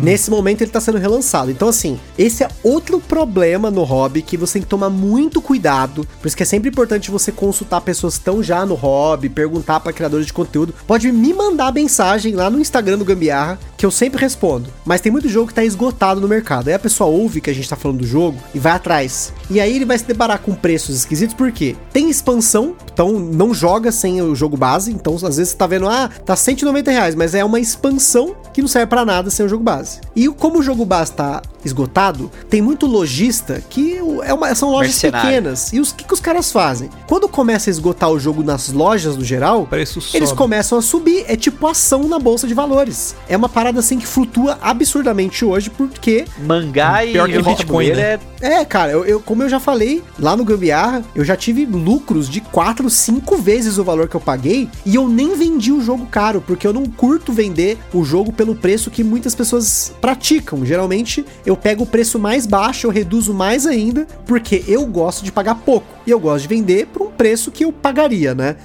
[0.03, 1.51] Nesse momento ele tá sendo relançado.
[1.51, 6.07] Então, assim, esse é outro problema no hobby que você tem que tomar muito cuidado.
[6.21, 9.81] Por isso que é sempre importante você consultar pessoas que estão já no hobby, perguntar
[9.81, 10.75] para criadores de conteúdo.
[10.87, 14.71] Pode me mandar mensagem lá no Instagram do Gambiarra, que eu sempre respondo.
[14.85, 16.69] Mas tem muito jogo que tá esgotado no mercado.
[16.69, 19.33] Aí a pessoa ouve que a gente tá falando do jogo e vai atrás.
[19.51, 23.91] E aí ele vai se deparar com preços esquisitos, porque tem expansão, então não joga
[23.91, 24.93] sem o jogo base.
[24.93, 28.61] Então, às vezes você tá vendo, ah, tá 190 reais, mas é uma expansão que
[28.61, 30.01] não serve para nada sem o jogo base.
[30.15, 34.93] E como o jogo base tá esgotado, tem muito lojista que é uma, são lojas
[34.93, 35.29] Mercenário.
[35.29, 35.73] pequenas.
[35.73, 36.91] E os que, que os caras fazem?
[37.07, 39.67] Quando começa a esgotar o jogo nas lojas no geral,
[40.15, 41.25] eles começam a subir.
[41.29, 43.17] É tipo ação na bolsa de valores.
[43.29, 47.91] É uma parada assim que flutua absurdamente hoje, porque Mangá e Pior que Bitcoin, Bitcoin,
[47.93, 48.03] né?
[48.41, 51.65] é é, cara, eu, eu- como eu já falei lá no Gambiarra, eu já tive
[51.65, 55.81] lucros de 4, 5 vezes o valor que eu paguei e eu nem vendi o
[55.81, 60.65] jogo caro, porque eu não curto vender o jogo pelo preço que muitas pessoas praticam.
[60.67, 65.31] Geralmente eu pego o preço mais baixo, eu reduzo mais ainda, porque eu gosto de
[65.33, 68.57] pagar pouco e eu gosto de vender por um preço que eu pagaria, né?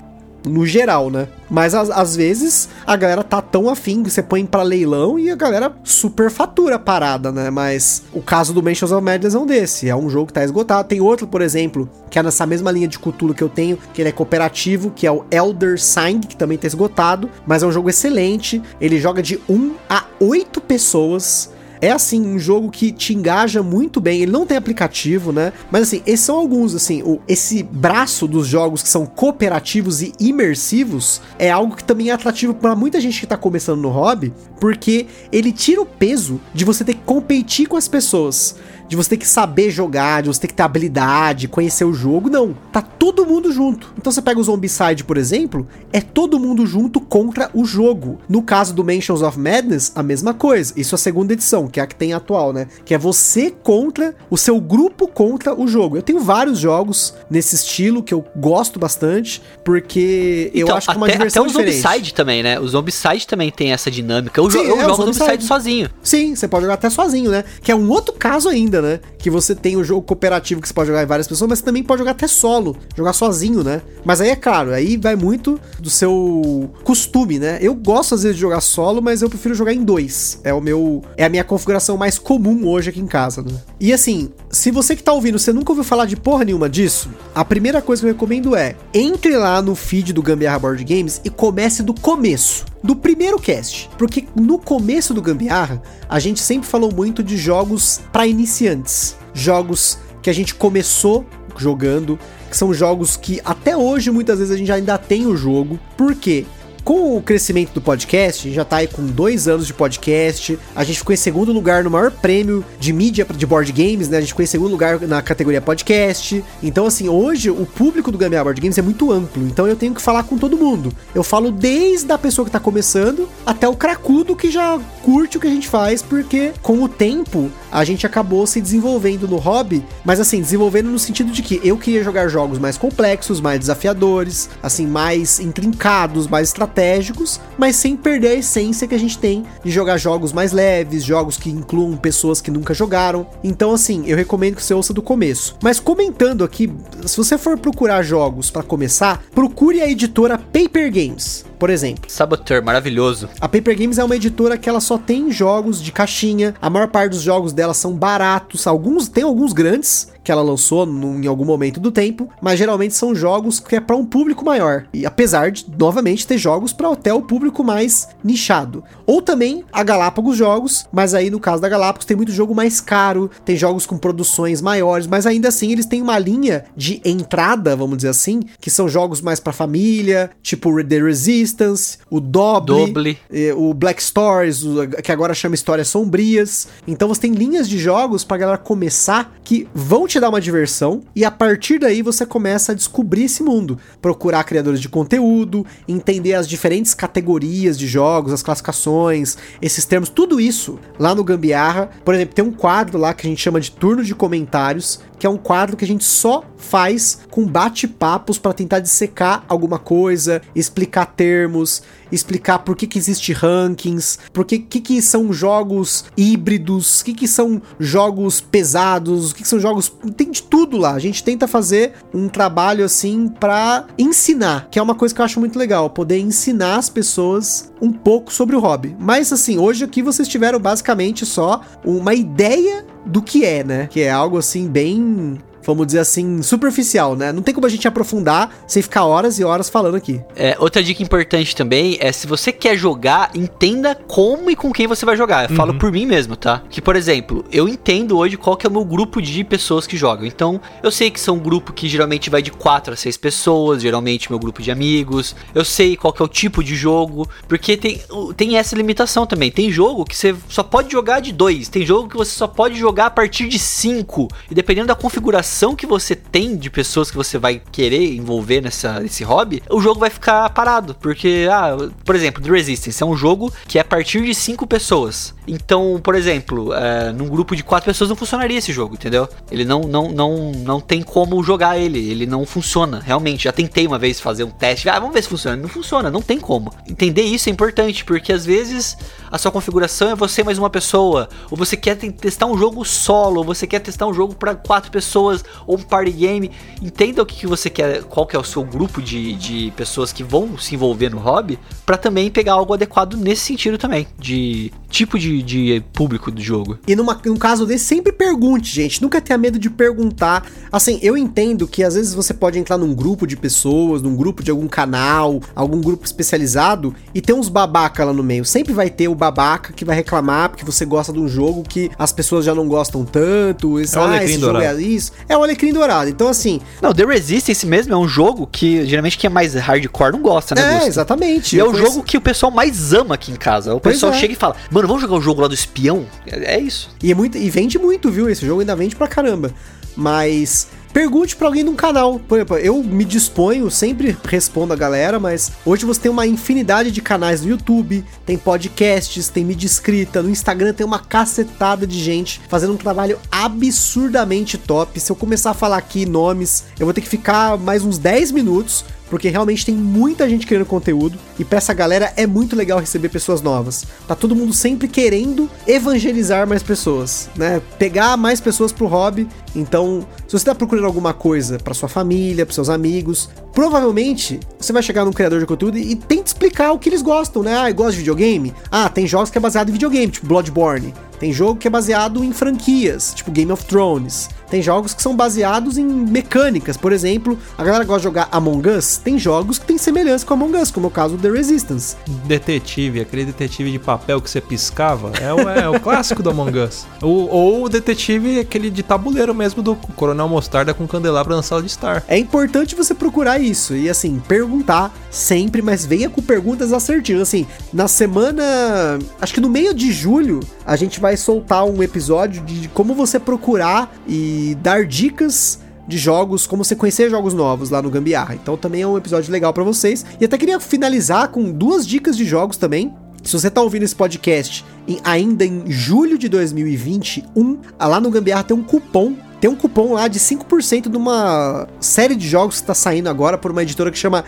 [0.46, 1.28] No geral, né?
[1.50, 5.36] Mas às, vezes a galera tá tão afim que você põe pra leilão e a
[5.36, 7.50] galera super fatura a parada, né?
[7.50, 9.90] Mas o caso do Mansions of Madness é um desse.
[9.90, 10.88] É um jogo que tá esgotado.
[10.88, 14.02] Tem outro, por exemplo, que é nessa mesma linha de cultura que eu tenho, que
[14.02, 17.30] ele é cooperativo, que é o Elder Sign, que também tá esgotado.
[17.46, 18.62] Mas é um jogo excelente.
[18.80, 21.50] Ele joga de 1 a 8 pessoas.
[21.82, 24.22] É assim, um jogo que te engaja muito bem.
[24.22, 25.54] Ele não tem aplicativo, né?
[25.72, 30.14] Mas assim, esses são alguns, assim, o, esse braço dos jogos que são cooperativos e
[30.20, 34.34] imersivos é algo que também é atrativo para muita gente que tá começando no hobby,
[34.60, 38.56] porque ele tira o peso de você ter que competir com as pessoas,
[38.88, 42.30] de você ter que saber jogar, de você ter que ter habilidade, conhecer o jogo.
[42.30, 43.94] Não, tá todo mundo junto.
[43.98, 48.20] Então você pega o Zombicide, por exemplo, é todo mundo junto contra o jogo.
[48.30, 50.74] No caso do Mansions of Madness, a mesma coisa.
[50.76, 52.68] Isso é a segunda edição, que é a que tem atual, né?
[52.86, 55.98] Que é você contra o seu grupo contra o jogo.
[55.98, 60.94] Eu tenho vários jogos nesse estilo que eu gosto bastante, porque eu Então, acho que
[60.94, 61.82] é uma até, diversão até o diferente.
[61.82, 62.60] Zombicide também, né?
[62.60, 64.40] O Zombicide também tem essa dinâmica.
[64.40, 65.14] Eu, Sim, eu é, jogo o.
[65.14, 65.90] Zombicide sozinho.
[66.02, 67.44] Sim, você pode jogar até sozinho, né?
[67.62, 69.00] Que é um outro caso ainda, né?
[69.18, 71.66] Que você tem o jogo cooperativo que você pode jogar em várias pessoas, mas você
[71.66, 73.82] também pode jogar até solo, jogar sozinho, né?
[74.06, 77.58] Mas aí é claro, aí vai muito do seu costume, né?
[77.62, 80.40] Eu gosto às vezes de jogar solo, mas eu prefiro jogar em dois.
[80.44, 83.54] É o meu, é a minha configuração mais comum hoje aqui em casa, né?
[83.80, 87.10] E assim, se você que tá ouvindo, você nunca ouviu falar de porra nenhuma disso,
[87.34, 91.22] a primeira coisa que eu recomendo é entre lá no feed do Gambiarra Board Games
[91.24, 93.90] e comece do começo do primeiro cast.
[93.98, 99.18] Porque no começo do Gambiarra, a gente sempre falou muito de jogos para iniciantes.
[99.34, 101.26] Jogos que a gente começou
[101.58, 102.18] jogando,
[102.50, 105.78] que são jogos que até hoje muitas vezes a gente ainda tem o jogo.
[105.98, 106.46] Por quê?
[106.88, 110.58] Com o crescimento do podcast, já tá aí com dois anos de podcast.
[110.74, 114.16] A gente ficou em segundo lugar no maior prêmio de mídia de board games, né?
[114.16, 116.42] A gente ficou em segundo lugar na categoria podcast.
[116.64, 119.44] Então, assim, hoje o público do Gambiarra Board Games é muito amplo.
[119.48, 120.94] Então eu tenho que falar com todo mundo.
[121.14, 125.40] Eu falo desde a pessoa que tá começando até o cracudo que já curte o
[125.40, 129.82] que a gente faz, porque com o tempo a gente acabou se desenvolvendo no hobby,
[130.04, 134.50] mas assim, desenvolvendo no sentido de que eu queria jogar jogos mais complexos, mais desafiadores,
[134.62, 139.72] assim, mais intrincados, mais estratégicos, mas sem perder a essência que a gente tem de
[139.72, 143.28] jogar jogos mais leves, jogos que incluam pessoas que nunca jogaram.
[143.42, 145.56] Então, assim, eu recomendo que você ouça do começo.
[145.64, 146.70] Mas comentando aqui,
[147.06, 152.10] se você for procurar jogos pra começar, procure a editora Paper Games, por exemplo.
[152.10, 153.30] Saboteur, maravilhoso.
[153.40, 156.54] A Paper Games é uma editora que ela só tem jogos de caixinha.
[156.62, 158.68] A maior parte dos jogos dela são baratos.
[158.68, 162.94] Alguns tem alguns grandes que ela lançou num- em algum momento do tempo, mas geralmente
[162.94, 164.84] são jogos que é para um público maior.
[164.94, 168.84] E apesar de novamente ter jogos para até o público mais nichado.
[169.06, 172.82] Ou também a Galápagos Jogos, mas aí no caso da Galápagos tem muito jogo mais
[172.82, 177.74] caro, tem jogos com produções maiores, mas ainda assim eles têm uma linha de entrada,
[177.74, 183.18] vamos dizer assim, que são jogos mais para família, tipo The Resistance, o Doble, Doble.
[183.32, 186.68] eh, o Black Stories, o- que agora chama Histórias Sombrias.
[186.86, 191.02] Então você tem linhas de jogos pra galera começar que vão te dar uma diversão
[191.16, 196.34] e a partir daí você começa a descobrir esse mundo, procurar criadores de conteúdo, entender
[196.34, 201.90] as diferentes categorias de jogos, as classificações, esses termos, tudo isso lá no Gambiarra.
[202.04, 205.26] Por exemplo, tem um quadro lá que a gente chama de turno de comentários, que
[205.26, 210.42] é um quadro que a gente só faz com bate-papos pra tentar dissecar alguma coisa,
[210.56, 211.82] explicar termos.
[212.12, 217.14] Explicar por que, que existe rankings, por que, que, que são jogos híbridos, o que,
[217.14, 219.92] que são jogos pesados, o que, que são jogos.
[220.16, 220.94] Tem de tudo lá.
[220.94, 225.26] A gente tenta fazer um trabalho assim para ensinar, que é uma coisa que eu
[225.26, 228.96] acho muito legal, poder ensinar as pessoas um pouco sobre o hobby.
[229.00, 233.88] Mas assim, hoje aqui vocês tiveram basicamente só uma ideia do que é, né?
[233.88, 235.38] Que é algo assim bem
[235.68, 237.34] vamos dizer assim, superficial, né?
[237.34, 240.22] Não tem como a gente aprofundar sem ficar horas e horas falando aqui.
[240.34, 244.88] É, outra dica importante também é se você quer jogar, entenda como e com quem
[244.88, 245.44] você vai jogar.
[245.44, 245.56] Eu uhum.
[245.58, 246.64] falo por mim mesmo, tá?
[246.70, 249.98] Que, por exemplo, eu entendo hoje qual que é o meu grupo de pessoas que
[249.98, 250.26] jogam.
[250.26, 253.82] Então, eu sei que são um grupo que geralmente vai de 4 a 6 pessoas,
[253.82, 255.36] geralmente meu grupo de amigos.
[255.54, 258.02] Eu sei qual que é o tipo de jogo, porque tem,
[258.38, 259.52] tem essa limitação também.
[259.52, 262.76] Tem jogo que você só pode jogar de 2, tem jogo que você só pode
[262.76, 264.30] jogar a partir de 5.
[264.50, 269.00] E dependendo da configuração que você tem de pessoas que você vai querer envolver nessa,
[269.00, 270.96] nesse hobby, o jogo vai ficar parado.
[270.96, 274.68] Porque, ah, por exemplo, The Resistance é um jogo que é a partir de cinco
[274.68, 275.34] pessoas.
[275.48, 279.30] Então, por exemplo, é, num grupo de quatro pessoas não funcionaria esse jogo, entendeu?
[279.50, 283.46] Ele não, não, não, não tem como jogar ele, ele não funciona, realmente.
[283.46, 285.56] Já tentei uma vez fazer um teste, ah, vamos ver se funciona.
[285.56, 286.74] Não funciona, não tem como.
[286.88, 288.98] Entender isso é importante, porque às vezes
[289.32, 293.40] a sua configuração é você mais uma pessoa, ou você quer testar um jogo solo,
[293.40, 296.52] ou você quer testar um jogo para quatro pessoas, ou um party game.
[296.82, 300.12] Entenda o que, que você quer, qual que é o seu grupo de, de pessoas
[300.12, 304.72] que vão se envolver no hobby, para também pegar algo adequado nesse sentido também, de
[304.90, 306.80] tipo de, de público do jogo.
[306.88, 309.02] E numa, num caso desse, sempre pergunte, gente.
[309.02, 310.46] Nunca tenha medo de perguntar.
[310.72, 314.44] Assim, eu entendo que às vezes você pode entrar num grupo de pessoas, num grupo
[314.44, 318.46] de algum canal, algum grupo especializado, e ter uns babaca lá no meio.
[318.46, 321.92] Sempre vai ter o babaca que vai reclamar porque você gosta de um jogo que
[321.98, 323.80] as pessoas já não gostam tanto.
[323.80, 325.12] Esse, é o ah, esse jogo é isso.
[325.28, 326.10] É o Alecrim Dourado.
[326.10, 326.60] Então, assim.
[326.82, 330.56] Não, The Resistance mesmo é um jogo que geralmente quem é mais hardcore não gosta,
[330.56, 330.82] né?
[330.84, 331.56] É, exatamente.
[331.56, 333.74] E é o jogo que o pessoal mais ama aqui em casa.
[333.74, 334.18] O pois pessoal é.
[334.18, 336.06] chega e fala, mano, vamos jogar o jogo lá do espião?
[336.26, 336.90] É, é isso.
[337.02, 338.30] E, é muito, e vende muito, viu?
[338.30, 339.52] Esse jogo ainda vende pra caramba.
[339.96, 340.68] Mas
[340.98, 342.18] Pergunte para alguém de um canal.
[342.18, 346.90] Por exemplo, eu me disponho, sempre respondo a galera, mas hoje você tem uma infinidade
[346.90, 352.00] de canais no YouTube, tem podcasts, tem mídia escrita, no Instagram tem uma cacetada de
[352.00, 355.00] gente fazendo um trabalho absurdamente top.
[355.00, 358.32] Se eu começar a falar aqui nomes, eu vou ter que ficar mais uns 10
[358.32, 362.80] minutos porque realmente tem muita gente querendo conteúdo e para essa galera é muito legal
[362.80, 363.86] receber pessoas novas.
[364.08, 367.62] Tá todo mundo sempre querendo evangelizar mais pessoas, né?
[367.78, 369.28] Pegar mais pessoas pro hobby.
[369.56, 374.72] Então, se você tá procurando alguma coisa para sua família, para seus amigos, provavelmente você
[374.72, 377.58] vai chegar num criador de conteúdo e, e tenta explicar o que eles gostam, né?
[377.58, 378.54] Ah, eu gosto de videogame?
[378.72, 380.94] Ah, tem jogos que é baseado em videogame, tipo Bloodborne.
[381.20, 384.30] Tem jogo que é baseado em franquias, tipo Game of Thrones.
[384.50, 386.78] Tem jogos que são baseados em mecânicas.
[386.78, 388.98] Por exemplo, a galera gosta de jogar Among Us.
[388.98, 391.98] Tem jogos que tem semelhança com Among Us, como é o caso do The Resistance.
[392.26, 396.60] Detetive, aquele detetive de papel que você piscava, é o, é o clássico do Among
[396.60, 396.86] Us.
[397.02, 401.62] O, ou o detetive, aquele de tabuleiro mesmo do Coronel Mostarda com candelabro na sala
[401.62, 402.04] de estar.
[402.08, 407.24] É importante você procurar isso e, assim, perguntar sempre, mas venha com perguntas assertivas.
[407.24, 409.00] Assim, na semana.
[409.20, 413.20] Acho que no meio de julho, a gente vai soltar um episódio de como você
[413.20, 418.36] procurar e dar dicas de jogos, como você conhecer jogos novos lá no Gambiarra.
[418.36, 420.06] Então também é um episódio legal para vocês.
[420.20, 422.94] E até queria finalizar com duas dicas de jogos também.
[423.24, 428.44] Se você tá ouvindo esse podcast em, ainda em julho de 2021, lá no Gambiarra
[428.44, 432.62] tem um cupom tem um cupom lá de 5% de uma série de jogos que
[432.64, 434.24] está saindo agora por uma editora que chama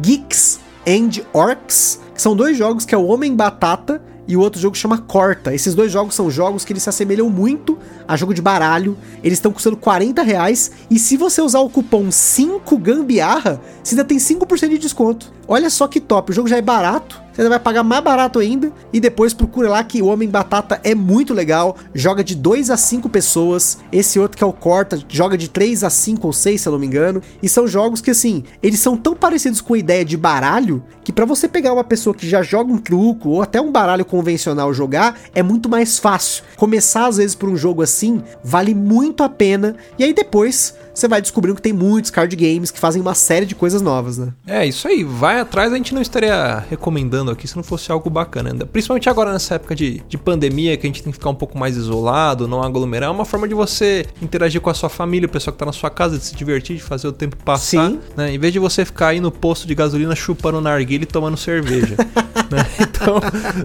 [0.00, 0.58] Geeks
[0.88, 4.76] and Orcs, que são dois jogos que é o Homem Batata e o outro jogo
[4.76, 5.54] chama Corta.
[5.54, 8.96] Esses dois jogos são jogos que eles se assemelham muito a jogo de baralho.
[9.22, 10.70] Eles estão custando 40 reais.
[10.90, 15.32] E se você usar o cupom 5 gambiarra, você ainda tem 5% de desconto.
[15.46, 18.72] Olha só que top, o jogo já é barato você vai pagar mais barato ainda.
[18.92, 21.76] E depois procura lá que o Homem Batata é muito legal.
[21.94, 23.78] Joga de 2 a 5 pessoas.
[23.92, 26.72] Esse outro que é o Corta joga de 3 a 5 ou 6, se eu
[26.72, 27.22] não me engano.
[27.42, 31.12] E são jogos que, assim, eles são tão parecidos com a ideia de baralho que
[31.12, 34.72] para você pegar uma pessoa que já joga um truco ou até um baralho convencional
[34.72, 36.42] jogar, é muito mais fácil.
[36.56, 39.76] Começar às vezes por um jogo assim vale muito a pena.
[39.98, 43.44] E aí depois você vai descobrindo que tem muitos card games que fazem uma série
[43.44, 44.32] de coisas novas, né?
[44.46, 45.02] É, isso aí.
[45.02, 48.50] Vai atrás, a gente não estaria recomendando aqui se não fosse algo bacana.
[48.50, 48.64] Ainda.
[48.64, 51.58] Principalmente agora nessa época de, de pandemia, que a gente tem que ficar um pouco
[51.58, 53.08] mais isolado, não aglomerar.
[53.08, 55.72] É uma forma de você interagir com a sua família, o pessoal que tá na
[55.72, 57.90] sua casa, de se divertir, de fazer o tempo passar.
[57.90, 58.00] Sim.
[58.16, 58.34] Né?
[58.34, 61.96] Em vez de você ficar aí no posto de gasolina chupando narguilha e tomando cerveja.
[62.50, 62.66] né?
[62.80, 63.20] Então,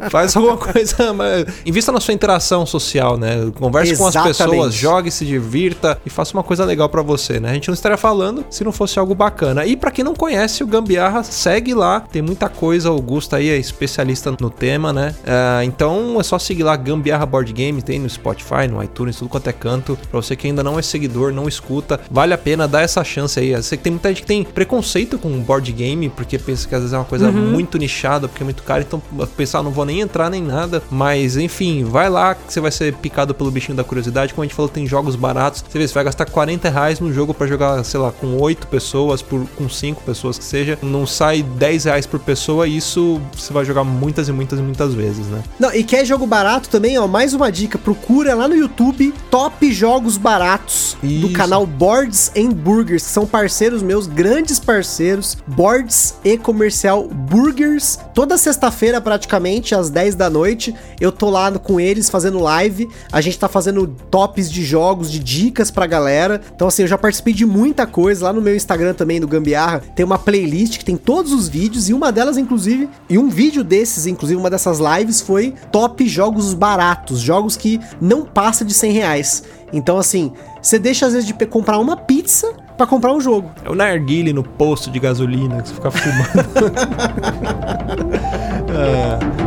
[0.10, 1.14] faz alguma coisa.
[1.14, 3.52] mas Invista na sua interação social, né?
[3.56, 4.38] Converse com as Exatamente.
[4.38, 7.52] pessoas, jogue, se divirta e faça uma coisa legal pra você, né?
[7.52, 9.66] A gente não estaria falando se não fosse algo bacana.
[9.66, 12.90] E pra quem não conhece o Gambiarra, segue lá, tem muita coisa.
[12.90, 15.16] O Augusto aí é especialista no tema, né?
[15.26, 19.30] Ah, então é só seguir lá Gambiarra Board Game, tem no Spotify, no iTunes, tudo
[19.30, 19.98] quanto é canto.
[20.10, 23.40] Pra você que ainda não é seguidor, não escuta, vale a pena dar essa chance
[23.40, 23.52] aí.
[23.52, 26.76] Eu sei que tem muita gente que tem preconceito com board game, porque pensa que
[26.76, 29.02] às vezes é uma coisa muito nichada, porque é muito caro, então
[29.36, 30.82] pensar, não vou nem entrar nem nada.
[30.90, 34.34] Mas enfim, vai lá que você vai ser picado pelo bichinho da curiosidade.
[34.34, 35.64] Como a gente falou, tem jogos baratos.
[35.68, 38.68] Você vê, você vai gastar 40 reais num jogo pra jogar, sei lá, com 8
[38.68, 40.78] pessoas, por, com 5 pessoas que seja.
[40.82, 44.62] Não sai 10 reais por pessoa, e isso você vai jogar muitas e muitas e
[44.62, 45.44] muitas vezes, né?
[45.60, 49.72] Não, e quer jogo barato também, ó, mais uma dica, procura lá no YouTube Top
[49.72, 51.34] Jogos Baratos do Isso.
[51.34, 58.00] canal Boards and Burgers, que são parceiros meus, grandes parceiros, Boards e Comercial Burgers.
[58.14, 62.90] Toda sexta-feira praticamente às 10 da noite, eu tô lá com eles fazendo live.
[63.12, 66.42] A gente tá fazendo tops de jogos, de dicas pra galera.
[66.54, 69.82] Então assim, eu já participei de muita coisa lá no meu Instagram também do Gambiarra.
[69.96, 73.64] Tem uma playlist que tem todos os vídeos e uma delas inclusive, e um vídeo
[73.64, 78.92] desses, inclusive uma dessas lives foi top jogos baratos, jogos que não passa de 100
[78.92, 79.44] reais.
[79.72, 83.52] Então assim, você deixa às vezes de comprar uma pizza pra comprar um jogo.
[83.64, 86.30] É o narguile no posto de gasolina que você fica fumando.